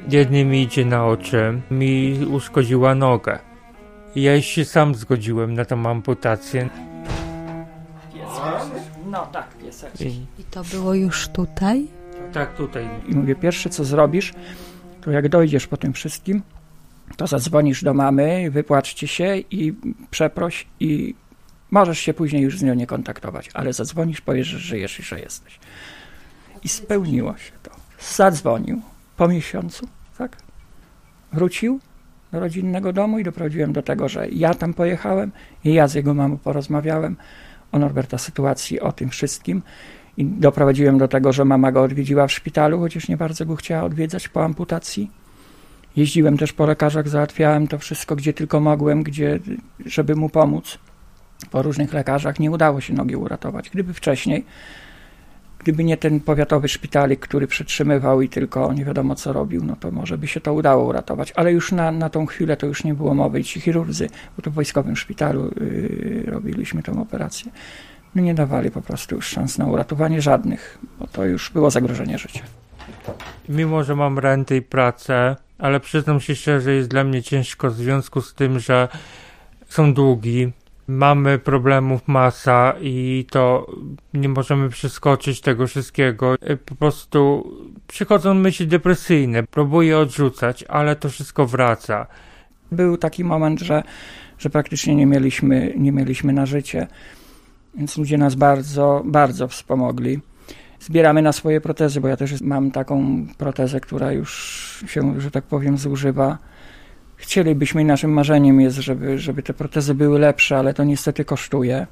Jednym 0.09 0.55
idzie 0.55 0.85
na 0.85 1.07
oczy, 1.07 1.61
mi 1.71 2.19
uszkodziła 2.31 2.95
nogę. 2.95 3.39
Ja 4.17 4.41
się 4.41 4.65
sam 4.65 4.95
zgodziłem 4.95 5.55
na 5.55 5.65
tą 5.65 5.87
amputację. 5.87 6.69
No 9.13 9.27
tak, 9.27 9.49
piesek. 9.59 10.01
I, 10.01 10.07
I 10.39 10.45
to 10.51 10.65
było 10.65 10.95
już 10.95 11.29
tutaj? 11.29 11.87
tak, 12.33 12.57
tutaj. 12.57 12.89
I 13.09 13.15
mówię, 13.15 13.35
pierwsze 13.35 13.71
co 13.71 13.85
zrobisz, 13.85 14.35
to 15.01 15.11
jak 15.11 15.29
dojdziesz 15.29 15.67
po 15.67 15.77
tym 15.77 15.93
wszystkim, 15.93 16.43
to 17.17 17.27
zadzwonisz 17.27 17.85
do 17.85 17.95
mamy, 17.95 18.51
wypłaczcie 18.51 19.09
się 19.09 19.37
i 19.51 19.75
przeproś 20.11 20.67
i 20.81 21.15
możesz 21.71 21.99
się 21.99 22.15
później 22.15 22.43
już 22.43 22.59
z 22.59 22.63
nią 22.63 22.75
nie 22.75 22.87
kontaktować, 22.87 23.51
ale 23.55 23.73
zadzwonisz, 23.73 24.21
powiesz, 24.21 24.47
że 24.47 24.59
żyjesz 24.59 25.01
i 25.01 25.03
że 25.03 25.21
jesteś. 25.21 25.59
I 26.63 26.69
spełniło 26.69 27.37
się 27.37 27.53
to. 27.63 27.71
Zadzwonił 28.15 28.83
po 29.17 29.29
miesiącu, 29.29 29.89
tak? 30.19 30.37
Wrócił 31.33 31.81
do 32.33 32.41
rodzinnego 32.41 32.93
domu 32.93 33.19
i 33.19 33.25
doprowadziłem 33.25 33.73
do 33.73 33.83
tego, 33.83 34.09
że 34.09 34.29
ja 34.29 34.55
tam 34.55 34.75
pojechałem 34.75 35.33
i 35.65 35.75
ja 35.75 35.89
z 35.89 35.95
jego 35.95 36.15
mamą 36.15 36.39
porozmawiałem 36.39 37.17
o 37.73 37.79
Norberta 37.79 38.19
sytuacji, 38.19 38.81
o 38.81 38.93
tym 38.93 39.09
wszystkim 39.11 39.63
i 40.17 40.25
doprowadziłem 40.25 40.99
do 40.99 41.09
tego, 41.09 41.33
że 41.33 41.45
mama 41.45 41.73
go 41.73 41.83
odwiedziła 41.83 42.27
w 42.27 42.33
szpitalu, 42.33 42.81
chociaż 42.81 43.09
nie 43.09 43.17
bardzo 43.17 43.47
go 43.47 43.57
chciała 43.57 43.83
odwiedzać 43.83 44.29
po 44.29 44.45
amputacji. 44.45 45.11
Jeździłem 45.97 46.39
też 46.39 46.53
po 46.53 46.67
lekarzach, 46.67 47.09
załatwiałem 47.09 47.69
to 47.69 47.79
wszystko, 47.79 48.17
gdzie 48.17 48.33
tylko 48.33 48.61
mogłem, 48.61 49.03
gdzie, 49.03 49.39
żeby 49.87 50.17
mu 50.17 50.29
pomóc. 50.29 50.79
Po 51.51 51.63
różnych 51.63 51.93
lekarzach 51.93 52.41
nie 52.41 52.51
udało 52.51 52.81
się 52.81 52.95
nogi 52.95 53.17
uratować. 53.17 53.71
Gdyby 53.71 53.95
wcześniej, 53.95 54.45
gdyby 55.63 55.85
nie 55.85 55.97
ten 55.97 56.21
powiatowy 56.21 56.69
szpitalik, 56.69 57.21
który 57.21 57.47
przytrzymywał 57.47 58.23
i 58.23 58.29
tylko 58.29 58.73
nie 58.73 58.85
wiadomo 58.85 59.15
co 59.15 59.33
robił, 59.33 59.65
no 59.65 59.77
to 59.77 59.91
może 59.91 60.19
by 60.19 60.27
się 60.29 60.41
to 60.41 60.53
udało 60.53 60.85
uratować. 60.85 61.33
Ale 61.37 61.53
już 61.53 61.73
na, 61.73 61.93
na 61.93 62.11
tą 62.11 62.27
chwilę 62.27 62.57
to 62.57 62.67
już 62.67 62.85
nie 62.85 62.95
było 62.95 63.15
mowy. 63.15 63.41
I 63.41 63.45
ci 63.45 63.61
chirurdzy, 63.61 64.09
bo 64.37 64.43
to 64.43 64.51
w 64.51 64.55
wojskowym 64.55 64.97
szpitalu 64.97 65.51
yy, 65.61 66.25
robiliśmy 66.27 66.83
tą 66.83 67.03
operację, 67.03 67.53
no 68.15 68.23
nie 68.23 68.35
dawali 68.35 68.71
po 68.71 68.83
prostu 68.83 69.15
już 69.15 69.27
szans 69.27 69.59
na 69.59 69.67
uratowanie 69.67 70.23
żadnych, 70.23 70.79
bo 70.99 71.07
to 71.07 71.25
już 71.25 71.51
było 71.51 71.71
zagrożenie 71.71 72.19
życia. 72.19 72.43
Mimo, 73.49 73.85
że 73.85 73.97
mam 73.97 74.19
rentę 74.19 74.57
i 74.57 74.63
pracę, 74.63 75.37
ale 75.59 75.81
przyznam 75.81 76.21
się 76.21 76.35
szczerze, 76.35 76.73
jest 76.73 76.89
dla 76.89 77.05
mnie 77.05 77.23
ciężko 77.23 77.71
w 77.71 77.75
związku 77.75 78.21
z 78.21 78.35
tym, 78.35 78.59
że 78.59 78.89
są 79.69 79.95
długi, 79.95 80.53
mamy 80.87 81.39
problemów 81.39 82.09
masa 82.09 82.75
i 82.81 83.27
to 83.31 83.67
nie 84.15 84.29
możemy 84.29 84.69
przeskoczyć 84.69 85.41
tego 85.41 85.67
wszystkiego. 85.67 86.35
Po 86.65 86.75
prostu 86.75 87.53
przychodzą 87.87 88.35
myśli 88.35 88.67
depresyjne, 88.67 89.43
próbuję 89.43 89.99
odrzucać, 89.99 90.65
ale 90.69 90.97
to 90.97 91.09
wszystko 91.09 91.47
wraca. 91.47 92.07
Był 92.73 92.97
taki 92.97 93.25
moment, 93.25 93.61
że, 93.61 93.83
że 94.39 94.51
praktycznie 94.51 94.95
nie 94.95 95.07
mieliśmy, 95.07 95.75
nie 95.77 95.93
mieliśmy 95.93 96.33
na 96.33 96.47
życie, 96.47 96.87
więc 97.75 97.99
ludzie 97.99 98.19
nas 98.19 98.35
bardzo, 98.35 99.03
bardzo 99.05 99.49
wspomogli. 99.49 100.21
Zbieramy 100.81 101.23
na 101.23 101.33
swoje 101.33 101.61
protezy, 101.61 102.01
bo 102.01 102.09
ja 102.09 102.17
też 102.17 102.41
mam 102.41 102.71
taką 102.71 103.27
protezę, 103.39 103.81
która 103.81 104.13
już 104.13 104.85
się, 104.87 105.21
że 105.21 105.31
tak 105.31 105.45
powiem, 105.45 105.79
zużywa. 105.79 106.39
Chcielibyśmy 107.23 107.85
naszym 107.85 108.13
marzeniem 108.13 108.61
jest, 108.61 108.77
żeby, 108.77 109.19
żeby 109.19 109.43
te 109.43 109.55
protezy 109.55 109.95
były 109.95 110.19
lepsze, 110.19 110.59
ale 110.59 110.75
to 110.75 110.85
niestety 110.85 111.25
kosztuje. 111.25 111.87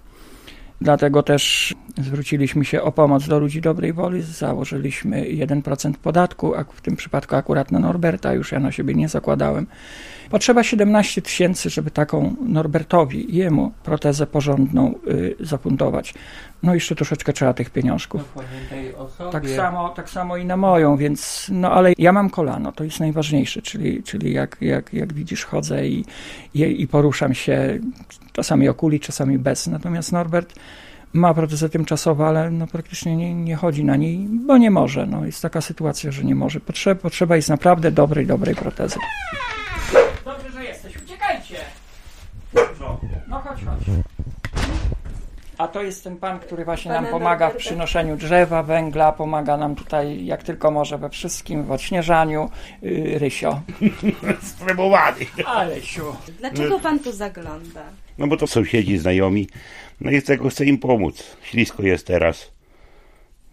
Dlatego 0.80 1.22
też 1.22 1.74
zwróciliśmy 1.98 2.64
się 2.64 2.82
o 2.82 2.92
pomoc 2.92 3.28
do 3.28 3.38
ludzi 3.38 3.60
dobrej 3.60 3.92
woli. 3.92 4.22
Założyliśmy 4.22 5.22
1% 5.22 5.94
podatku, 5.94 6.54
a 6.54 6.64
w 6.64 6.80
tym 6.80 6.96
przypadku 6.96 7.36
akurat 7.36 7.72
na 7.72 7.78
Norberta, 7.78 8.34
już 8.34 8.52
ja 8.52 8.60
na 8.60 8.72
siebie 8.72 8.94
nie 8.94 9.08
zakładałem. 9.08 9.66
Potrzeba 10.30 10.62
17 10.64 11.22
tysięcy, 11.22 11.70
żeby 11.70 11.90
taką 11.90 12.36
Norbertowi, 12.46 13.36
jemu 13.36 13.72
protezę 13.82 14.26
porządną 14.26 14.94
y, 15.08 15.36
zafundować. 15.40 16.14
No 16.62 16.74
jeszcze 16.74 16.94
troszeczkę 16.94 17.32
trzeba 17.32 17.54
tych 17.54 17.70
pieniążków. 17.70 18.34
Tak 19.32 19.50
samo, 19.50 19.88
tak 19.88 20.10
samo 20.10 20.36
i 20.36 20.44
na 20.44 20.56
moją, 20.56 20.96
więc 20.96 21.46
no 21.52 21.72
ale 21.72 21.92
ja 21.98 22.12
mam 22.12 22.30
kolano, 22.30 22.72
to 22.72 22.84
jest 22.84 23.00
najważniejsze, 23.00 23.62
czyli, 23.62 24.02
czyli 24.02 24.32
jak, 24.32 24.56
jak, 24.60 24.94
jak 24.94 25.12
widzisz 25.12 25.44
chodzę 25.44 25.86
i, 25.86 26.04
i, 26.54 26.82
i 26.82 26.88
poruszam 26.88 27.34
się 27.34 27.78
czasami 28.32 28.68
okuli, 28.68 29.00
czasami 29.00 29.38
bez. 29.38 29.66
Natomiast 29.66 30.12
Norbert 30.12 30.54
ma 31.12 31.34
protezę 31.34 31.68
tymczasową, 31.68 32.26
ale 32.26 32.50
no 32.50 32.66
praktycznie 32.66 33.16
nie, 33.16 33.34
nie 33.34 33.56
chodzi 33.56 33.84
na 33.84 33.96
niej, 33.96 34.18
bo 34.46 34.58
nie 34.58 34.70
może. 34.70 35.06
No, 35.06 35.26
jest 35.26 35.42
taka 35.42 35.60
sytuacja, 35.60 36.10
że 36.10 36.24
nie 36.24 36.34
może. 36.34 36.60
Potrzeba, 36.60 37.00
potrzeba 37.00 37.36
jest 37.36 37.48
naprawdę 37.48 37.90
dobrej, 37.90 38.26
dobrej 38.26 38.54
protezy. 38.54 38.98
Dobrze, 40.24 40.50
że 40.50 40.64
jesteś. 40.64 40.96
Uciekajcie! 40.96 41.56
No 43.28 43.40
chodź, 43.40 43.58
chodź. 43.64 43.96
A 45.58 45.68
to 45.68 45.82
jest 45.82 46.04
ten 46.04 46.16
pan, 46.16 46.38
który 46.38 46.64
właśnie 46.64 46.92
nam 46.92 47.06
pomaga 47.06 47.50
w 47.50 47.56
przynoszeniu 47.56 48.16
drzewa, 48.16 48.62
węgla, 48.62 49.12
pomaga 49.12 49.56
nam 49.56 49.74
tutaj 49.74 50.24
jak 50.26 50.42
tylko 50.42 50.70
może 50.70 50.98
we 50.98 51.10
wszystkim, 51.10 51.64
w 51.64 51.70
odśnieżaniu. 51.70 52.50
Yy, 52.82 53.18
Rysio. 53.18 53.60
Spremowany. 54.42 55.26
Alesiu. 55.46 56.16
Dlaczego 56.38 56.80
pan 56.80 56.98
tu 56.98 57.12
zagląda? 57.12 57.82
No 58.18 58.26
bo 58.26 58.36
to 58.36 58.46
sąsiedzi, 58.46 58.98
znajomi. 58.98 59.48
No 60.00 60.10
i 60.10 60.22
tego 60.22 60.48
chcę 60.48 60.64
im 60.64 60.78
pomóc. 60.78 61.36
Ślisko 61.42 61.82
jest 61.82 62.06
teraz. 62.06 62.50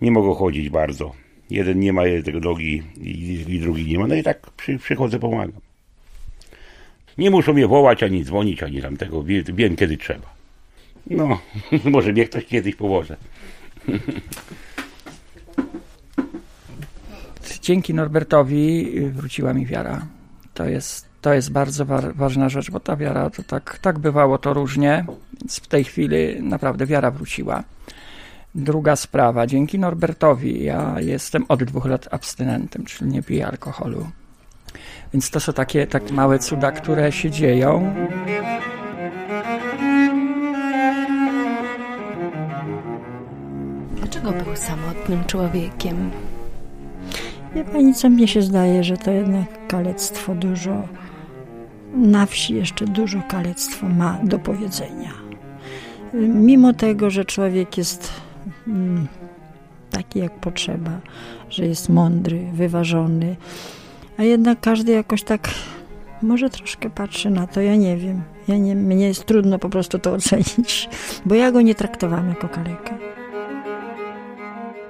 Nie 0.01 0.11
mogą 0.11 0.33
chodzić 0.33 0.69
bardzo. 0.69 1.11
Jeden 1.49 1.79
nie 1.79 1.93
ma 1.93 2.01
tego 2.25 2.39
nogi 2.39 2.83
i, 2.97 3.45
i 3.47 3.59
drugi 3.59 3.91
nie 3.91 3.99
ma. 3.99 4.07
No 4.07 4.15
i 4.15 4.23
tak 4.23 4.51
przy, 4.51 4.77
przychodzę, 4.77 5.19
pomagam. 5.19 5.66
Nie 7.17 7.31
muszą 7.31 7.53
mnie 7.53 7.67
wołać, 7.67 8.03
ani 8.03 8.23
dzwonić, 8.25 8.63
ani 8.63 8.81
tam 8.81 8.97
tego. 8.97 9.23
Wie- 9.23 9.43
Wiem, 9.43 9.75
kiedy 9.75 9.97
trzeba. 9.97 10.27
No, 11.09 11.39
może 11.91 12.11
mnie 12.13 12.25
ktoś 12.25 12.45
kiedyś 12.45 12.75
pomoże. 12.75 13.17
Dzięki 17.61 17.93
Norbertowi 17.93 18.91
wróciła 19.09 19.53
mi 19.53 19.65
wiara. 19.65 20.05
To 20.53 20.65
jest, 20.65 21.05
to 21.21 21.33
jest 21.33 21.51
bardzo 21.51 21.85
wa- 21.85 22.13
ważna 22.15 22.49
rzecz, 22.49 22.71
bo 22.71 22.79
ta 22.79 22.95
wiara 22.95 23.29
to 23.29 23.43
tak, 23.43 23.79
tak 23.81 23.99
bywało 23.99 24.37
to 24.37 24.53
różnie, 24.53 25.05
więc 25.41 25.59
w 25.59 25.67
tej 25.67 25.83
chwili 25.83 26.41
naprawdę 26.41 26.85
wiara 26.85 27.11
wróciła. 27.11 27.63
Druga 28.55 28.95
sprawa, 28.95 29.47
dzięki 29.47 29.79
Norbertowi 29.79 30.63
ja 30.63 30.95
jestem 30.99 31.45
od 31.47 31.63
dwóch 31.63 31.85
lat 31.85 32.07
abstynentem, 32.11 32.85
czyli 32.85 33.11
nie 33.11 33.23
piję 33.23 33.47
alkoholu. 33.47 34.07
Więc 35.13 35.29
to 35.29 35.39
są 35.39 35.53
takie, 35.53 35.87
takie 35.87 36.13
małe 36.13 36.39
cuda, 36.39 36.71
które 36.71 37.11
się 37.11 37.31
dzieją. 37.31 37.93
Dlaczego 43.95 44.31
był 44.31 44.55
samotnym 44.55 45.25
człowiekiem? 45.25 46.11
Wie 47.55 47.63
pani, 47.63 47.93
co 47.93 48.09
mnie 48.09 48.27
się 48.27 48.41
zdaje, 48.41 48.83
że 48.83 48.97
to 48.97 49.11
jednak 49.11 49.67
kalectwo 49.67 50.35
dużo, 50.35 50.87
na 51.93 52.25
wsi 52.25 52.55
jeszcze 52.55 52.85
dużo 52.85 53.21
kalectwo 53.27 53.89
ma 53.89 54.19
do 54.23 54.39
powiedzenia. 54.39 55.11
Mimo 56.13 56.73
tego, 56.73 57.09
że 57.09 57.25
człowiek 57.25 57.77
jest 57.77 58.11
mm, 58.67 59.07
taki 59.91 60.19
jak 60.19 60.39
potrzeba, 60.39 60.91
że 61.49 61.65
jest 61.65 61.89
mądry, 61.89 62.39
wyważony, 62.53 63.35
a 64.17 64.23
jednak 64.23 64.59
każdy 64.59 64.91
jakoś 64.91 65.23
tak 65.23 65.49
może 66.21 66.49
troszkę 66.49 66.89
patrzy 66.89 67.29
na 67.29 67.47
to, 67.47 67.61
ja 67.61 67.75
nie 67.75 67.97
wiem. 67.97 68.21
Ja 68.47 68.57
nie, 68.57 68.75
mnie 68.75 69.07
jest 69.07 69.25
trudno 69.25 69.59
po 69.59 69.69
prostu 69.69 69.99
to 69.99 70.13
ocenić, 70.13 70.89
bo 71.25 71.35
ja 71.35 71.51
go 71.51 71.61
nie 71.61 71.75
traktowałam 71.75 72.29
jako 72.29 72.49
kalekę. 72.49 72.97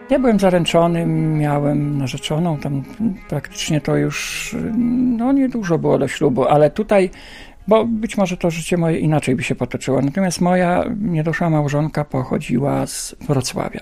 Ja 0.10 0.20
byłem 0.20 0.40
zaręczony, 0.40 1.06
miałem 1.06 1.98
narzeczoną, 1.98 2.58
tam 2.58 2.84
praktycznie 3.30 3.82
to 3.82 3.96
już 3.96 4.56
no 5.18 5.34
niedużo 5.34 5.78
było 5.78 5.98
do 5.98 6.08
ślubu, 6.08 6.46
ale 6.46 6.70
tutaj, 6.70 7.10
bo 7.68 7.86
być 7.86 8.18
może 8.18 8.38
to 8.38 8.52
życie 8.52 8.78
moje 8.78 9.00
inaczej 9.00 9.36
by 9.36 9.44
się 9.44 9.56
potoczyło. 9.56 10.02
Natomiast 10.02 10.42
moja 10.42 10.84
niedoszła 11.02 11.50
małżonka 11.50 12.06
pochodziła 12.06 12.88
z 12.88 13.16
Wrocławia. 13.28 13.82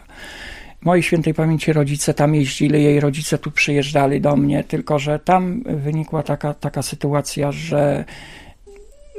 Moi 0.82 1.04
świętej 1.04 1.34
pamięci 1.34 1.74
rodzice 1.74 2.14
tam 2.14 2.36
jeździli, 2.36 2.84
jej 2.84 3.00
rodzice 3.00 3.38
tu 3.38 3.52
przyjeżdżali 3.52 4.22
do 4.22 4.36
mnie, 4.36 4.64
tylko 4.64 5.00
że 5.00 5.20
tam 5.20 5.64
wynikła 5.64 6.24
taka, 6.24 6.54
taka 6.54 6.82
sytuacja, 6.82 7.52
że 7.52 8.06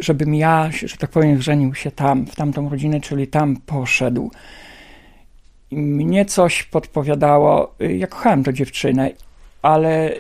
żebym 0.00 0.34
ja, 0.34 0.70
że 0.86 0.96
tak 0.96 1.10
powiem, 1.10 1.42
żenił 1.42 1.74
się 1.74 1.90
tam, 1.90 2.26
w 2.26 2.36
tamtą 2.36 2.68
rodzinę, 2.68 3.00
czyli 3.00 3.26
tam 3.26 3.56
poszedł. 3.56 4.30
I 5.70 5.76
mnie 5.76 6.24
coś 6.24 6.62
podpowiadało, 6.62 7.74
ja 7.78 8.06
kochałem 8.06 8.44
tę 8.44 8.54
dziewczynę, 8.54 9.10
ale 9.62 10.12
y, 10.12 10.18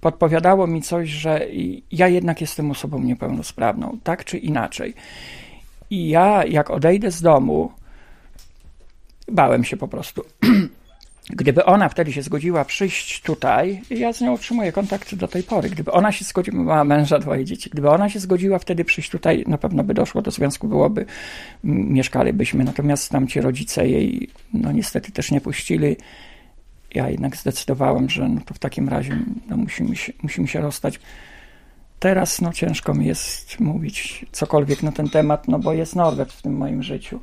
podpowiadało 0.00 0.66
mi 0.66 0.82
coś, 0.82 1.08
że 1.08 1.46
ja 1.92 2.08
jednak 2.08 2.40
jestem 2.40 2.70
osobą 2.70 2.98
niepełnosprawną, 2.98 3.98
tak 4.04 4.24
czy 4.24 4.38
inaczej. 4.38 4.94
I 5.90 6.08
ja, 6.08 6.44
jak 6.44 6.70
odejdę 6.70 7.10
z 7.10 7.22
domu, 7.22 7.72
bałem 9.28 9.64
się 9.64 9.76
po 9.76 9.88
prostu. 9.88 10.24
Gdyby 11.30 11.64
ona 11.64 11.88
wtedy 11.88 12.12
się 12.12 12.22
zgodziła 12.22 12.64
przyjść 12.64 13.22
tutaj, 13.22 13.82
ja 13.90 14.12
z 14.12 14.20
nią 14.20 14.32
utrzymuję 14.32 14.72
kontakty 14.72 15.16
do 15.16 15.28
tej 15.28 15.42
pory. 15.42 15.70
Gdyby 15.70 15.92
ona 15.92 16.12
się 16.12 16.24
zgodziła, 16.24 16.64
ma 16.64 16.84
męża, 16.84 17.18
dwoje 17.18 17.44
dzieci, 17.44 17.70
gdyby 17.70 17.90
ona 17.90 18.08
się 18.08 18.20
zgodziła 18.20 18.58
wtedy 18.58 18.84
przyjść 18.84 19.10
tutaj, 19.10 19.44
na 19.46 19.58
pewno 19.58 19.84
by 19.84 19.94
doszło 19.94 20.22
do 20.22 20.30
związku, 20.30 20.68
byłoby, 20.68 21.06
mieszkalibyśmy. 21.64 22.64
Natomiast 22.64 23.10
tam 23.10 23.28
ci 23.28 23.40
rodzice 23.40 23.88
jej, 23.88 24.28
no 24.52 24.72
niestety 24.72 25.12
też 25.12 25.30
nie 25.30 25.40
puścili. 25.40 25.96
Ja 26.94 27.10
jednak 27.10 27.36
zdecydowałem, 27.36 28.10
że 28.10 28.28
no 28.28 28.40
to 28.46 28.54
w 28.54 28.58
takim 28.58 28.88
razie 28.88 29.18
no 29.48 29.56
musimy, 29.56 29.96
się, 29.96 30.12
musimy 30.22 30.48
się 30.48 30.60
rozstać. 30.60 31.00
Teraz 31.98 32.40
no 32.40 32.52
ciężko 32.52 32.94
mi 32.94 33.06
jest 33.06 33.60
mówić 33.60 34.26
cokolwiek 34.32 34.82
na 34.82 34.92
ten 34.92 35.08
temat, 35.08 35.48
no 35.48 35.58
bo 35.58 35.72
jest 35.72 35.96
Norbert 35.96 36.32
w 36.32 36.42
tym 36.42 36.56
moim 36.56 36.82
życiu. 36.82 37.20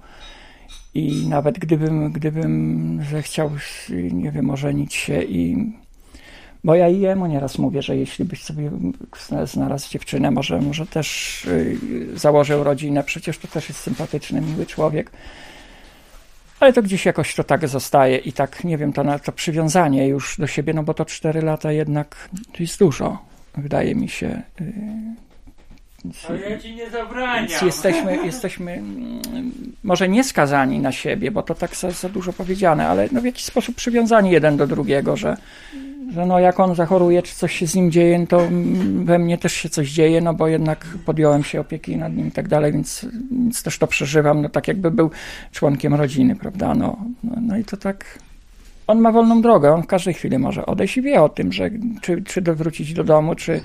I 0.93 1.27
nawet 1.27 1.59
gdybym, 1.59 2.11
gdybym 2.11 2.99
zechciał, 3.11 3.51
nie 4.11 4.31
wiem, 4.31 4.49
ożenić 4.49 4.93
się 4.93 5.23
i... 5.23 5.71
Bo 6.63 6.75
ja 6.75 6.89
i 6.89 6.99
jemu 6.99 7.25
nieraz 7.25 7.57
mówię, 7.57 7.81
że 7.81 7.97
jeśli 7.97 8.25
byś 8.25 8.43
sobie 8.43 8.71
znalazł 9.45 9.89
dziewczynę, 9.89 10.31
może, 10.31 10.61
może 10.61 10.85
też 10.85 11.45
y, 11.45 11.77
założył 12.15 12.63
rodzinę, 12.63 13.03
przecież 13.03 13.37
to 13.37 13.47
też 13.47 13.69
jest 13.69 13.81
sympatyczny, 13.81 14.41
miły 14.41 14.65
człowiek. 14.65 15.11
Ale 16.59 16.73
to 16.73 16.81
gdzieś 16.81 17.05
jakoś 17.05 17.35
to 17.35 17.43
tak 17.43 17.67
zostaje 17.67 18.17
i 18.17 18.33
tak, 18.33 18.63
nie 18.63 18.77
wiem, 18.77 18.93
to, 18.93 19.03
na- 19.03 19.19
to 19.19 19.31
przywiązanie 19.31 20.07
już 20.07 20.37
do 20.37 20.47
siebie, 20.47 20.73
no 20.73 20.83
bo 20.83 20.93
to 20.93 21.05
4 21.05 21.41
lata 21.41 21.71
jednak 21.71 22.29
to 22.53 22.63
jest 22.63 22.79
dużo, 22.79 23.17
wydaje 23.57 23.95
mi 23.95 24.09
się. 24.09 24.41
Ale 26.29 26.39
ja 26.49 26.59
ci 26.59 26.75
nie 26.75 26.89
zabraniam. 26.89 27.65
jesteśmy, 27.65 28.25
jesteśmy 28.25 28.71
mm, 28.71 29.21
może 29.83 30.09
nie 30.09 30.23
skazani 30.23 30.79
na 30.79 30.91
siebie, 30.91 31.31
bo 31.31 31.43
to 31.43 31.55
tak 31.55 31.75
za, 31.75 31.91
za 31.91 32.09
dużo 32.09 32.33
powiedziane, 32.33 32.87
ale 32.87 33.09
no 33.11 33.21
w 33.21 33.25
jakiś 33.25 33.45
sposób 33.45 33.75
przywiązani 33.75 34.31
jeden 34.31 34.57
do 34.57 34.67
drugiego, 34.67 35.17
że, 35.17 35.37
że 36.13 36.25
no 36.25 36.39
jak 36.39 36.59
on 36.59 36.75
zachoruje, 36.75 37.21
czy 37.21 37.35
coś 37.35 37.55
się 37.55 37.67
z 37.67 37.75
nim 37.75 37.91
dzieje, 37.91 38.27
to 38.27 38.47
we 39.03 39.19
mnie 39.19 39.37
też 39.37 39.53
się 39.53 39.69
coś 39.69 39.91
dzieje, 39.91 40.21
no 40.21 40.33
bo 40.33 40.47
jednak 40.47 40.85
podjąłem 41.05 41.43
się 41.43 41.59
opieki 41.59 41.97
nad 41.97 42.15
nim 42.15 42.27
i 42.27 42.31
tak 42.31 42.47
dalej, 42.47 42.73
więc, 42.73 43.05
więc 43.31 43.63
też 43.63 43.77
to 43.77 43.87
przeżywam, 43.87 44.41
no 44.41 44.49
tak 44.49 44.67
jakby 44.67 44.91
był 44.91 45.11
członkiem 45.51 45.93
rodziny, 45.93 46.35
prawda, 46.35 46.75
no, 46.75 46.97
no, 47.23 47.35
no 47.41 47.57
i 47.57 47.63
to 47.63 47.77
tak... 47.77 48.05
On 48.91 48.99
ma 48.99 49.11
wolną 49.11 49.41
drogę, 49.41 49.73
on 49.73 49.83
w 49.83 49.87
każdej 49.87 50.13
chwili 50.13 50.37
może 50.37 50.65
odejść 50.65 50.97
i 50.97 51.01
wie 51.01 51.21
o 51.21 51.29
tym, 51.29 51.53
że 51.53 51.69
czy, 52.01 52.21
czy 52.21 52.41
wrócić 52.41 52.93
do 52.93 53.03
domu, 53.03 53.35
czy, 53.35 53.61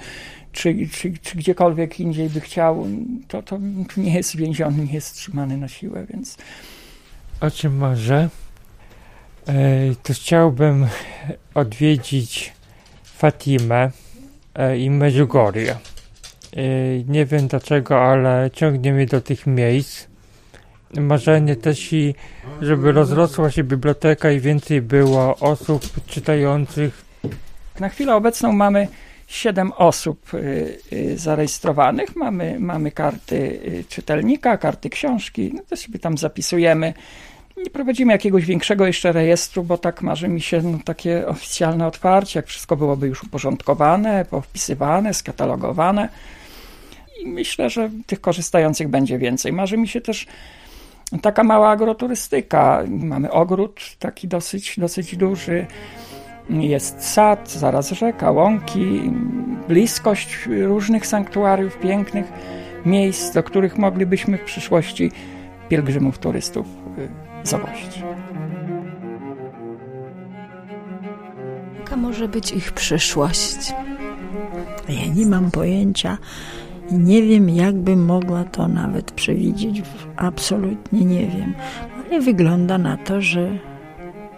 czy, 0.52 0.74
czy, 0.92 1.12
czy 1.22 1.36
gdziekolwiek 1.36 2.00
indziej 2.00 2.30
by 2.30 2.40
chciał, 2.40 2.86
to, 3.28 3.42
to 3.42 3.58
nie 3.96 4.14
jest 4.14 4.36
więziony, 4.36 4.84
nie 4.84 4.92
jest 4.92 5.14
trzymany 5.14 5.56
na 5.56 5.68
siłę, 5.68 6.06
więc 6.10 6.36
O 7.40 7.50
czym 7.50 7.76
może? 7.76 8.28
E, 9.48 9.94
to 10.02 10.12
chciałbym 10.12 10.86
odwiedzić 11.54 12.52
Fatimę 13.04 13.90
e, 14.54 14.78
i 14.78 14.90
Medjugorje. 14.90 15.72
E, 15.72 15.78
nie 17.08 17.26
wiem 17.26 17.48
dlaczego, 17.48 18.00
ale 18.00 18.50
ciągnie 18.52 18.92
mnie 18.92 19.06
do 19.06 19.20
tych 19.20 19.46
miejsc. 19.46 20.06
Marzenie 21.00 21.56
też 21.56 21.92
i 21.92 22.14
żeby 22.60 22.92
rozrosła 22.92 23.50
się 23.50 23.64
biblioteka 23.64 24.30
i 24.30 24.40
więcej 24.40 24.82
było 24.82 25.36
osób 25.36 25.82
czytających. 26.06 27.04
na 27.80 27.88
chwilę 27.88 28.14
obecną 28.14 28.52
mamy 28.52 28.88
7 29.26 29.72
osób 29.72 30.34
y, 30.34 30.78
y, 30.92 31.18
zarejestrowanych, 31.18 32.16
mamy, 32.16 32.56
mamy 32.60 32.90
karty 32.90 33.36
y, 33.36 33.84
czytelnika, 33.88 34.58
karty 34.58 34.90
książki, 34.90 35.50
no 35.54 35.62
to 35.68 35.76
sobie 35.76 35.98
tam 35.98 36.18
zapisujemy. 36.18 36.94
Nie 37.56 37.70
prowadzimy 37.70 38.12
jakiegoś 38.12 38.44
większego 38.44 38.86
jeszcze 38.86 39.12
rejestru, 39.12 39.62
bo 39.62 39.78
tak 39.78 40.02
marzy 40.02 40.28
mi 40.28 40.40
się 40.40 40.62
no, 40.62 40.78
takie 40.84 41.26
oficjalne 41.26 41.86
otwarcie, 41.86 42.38
jak 42.38 42.46
wszystko 42.46 42.76
byłoby 42.76 43.06
już 43.06 43.22
uporządkowane, 43.22 44.24
powpisywane, 44.30 45.14
skatalogowane. 45.14 46.08
I 47.22 47.26
myślę, 47.28 47.70
że 47.70 47.90
tych 48.06 48.20
korzystających 48.20 48.88
będzie 48.88 49.18
więcej. 49.18 49.52
Marzy 49.52 49.76
mi 49.76 49.88
się 49.88 50.00
też 50.00 50.26
taka 51.22 51.44
mała 51.44 51.70
agroturystyka. 51.70 52.84
Mamy 52.88 53.30
ogród 53.30 53.80
taki 53.98 54.28
dosyć, 54.28 54.74
dosyć 54.78 55.16
duży. 55.16 55.66
Jest 56.50 57.12
sad, 57.12 57.50
zaraz 57.50 57.90
rzeka, 57.90 58.30
łąki, 58.30 59.12
bliskość 59.68 60.38
różnych 60.46 61.06
sanktuariów, 61.06 61.78
pięknych 61.78 62.32
miejsc, 62.86 63.32
do 63.32 63.42
których 63.42 63.78
moglibyśmy 63.78 64.38
w 64.38 64.44
przyszłości 64.44 65.10
pielgrzymów, 65.68 66.18
turystów 66.18 66.66
y, 66.98 67.48
zawozić. 67.48 68.02
Jaka 71.78 71.96
może 71.96 72.28
być 72.28 72.52
ich 72.52 72.72
przyszłość? 72.72 73.74
Ja 74.88 75.14
nie 75.14 75.26
mam 75.26 75.50
pojęcia 75.50 76.18
i 76.90 76.94
nie 76.94 77.22
wiem, 77.22 77.48
jakbym 77.48 78.04
mogła 78.04 78.44
to 78.44 78.68
nawet 78.68 79.12
przewidzieć. 79.12 79.82
Absolutnie 80.16 81.04
nie 81.04 81.26
wiem. 81.26 81.54
Ale 82.06 82.20
wygląda 82.20 82.78
na 82.78 82.96
to, 82.96 83.20
że 83.20 83.58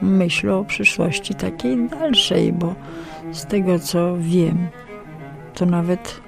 myślę 0.03 0.57
o 0.57 0.65
przyszłości 0.65 1.35
takiej 1.35 1.89
dalszej, 1.89 2.53
bo 2.53 2.75
z 3.33 3.47
tego 3.47 3.79
co 3.79 4.17
wiem, 4.19 4.69
to 5.55 5.67
nawet 5.67 6.21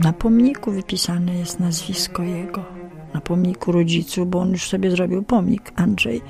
na 0.00 0.12
pomniku 0.12 0.70
wypisane 0.70 1.34
jest 1.34 1.60
nazwisko 1.60 2.22
jego. 2.22 2.64
Na 3.14 3.20
pomniku 3.20 3.72
rodziców, 3.72 4.30
bo 4.30 4.40
on 4.40 4.50
już 4.50 4.68
sobie 4.68 4.90
zrobił 4.90 5.22
pomnik, 5.22 5.72
Andrzej. 5.76 6.22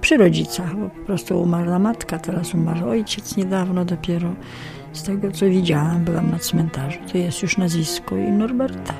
Przy 0.00 0.16
rodzicach, 0.16 0.76
bo 0.76 0.88
po 0.88 1.06
prostu 1.06 1.40
umarła 1.42 1.78
matka, 1.78 2.18
teraz 2.18 2.54
umarł 2.54 2.88
ojciec 2.88 3.36
niedawno 3.36 3.84
dopiero. 3.84 4.34
Z 4.94 5.02
tego 5.02 5.32
co 5.32 5.46
widziałam, 5.46 6.04
byłam 6.04 6.30
na 6.30 6.38
cmentarzu, 6.38 6.98
to 7.12 7.18
jest 7.18 7.42
już 7.42 7.58
nazwisko 7.58 8.16
i 8.16 8.32
Norberta. 8.32 8.94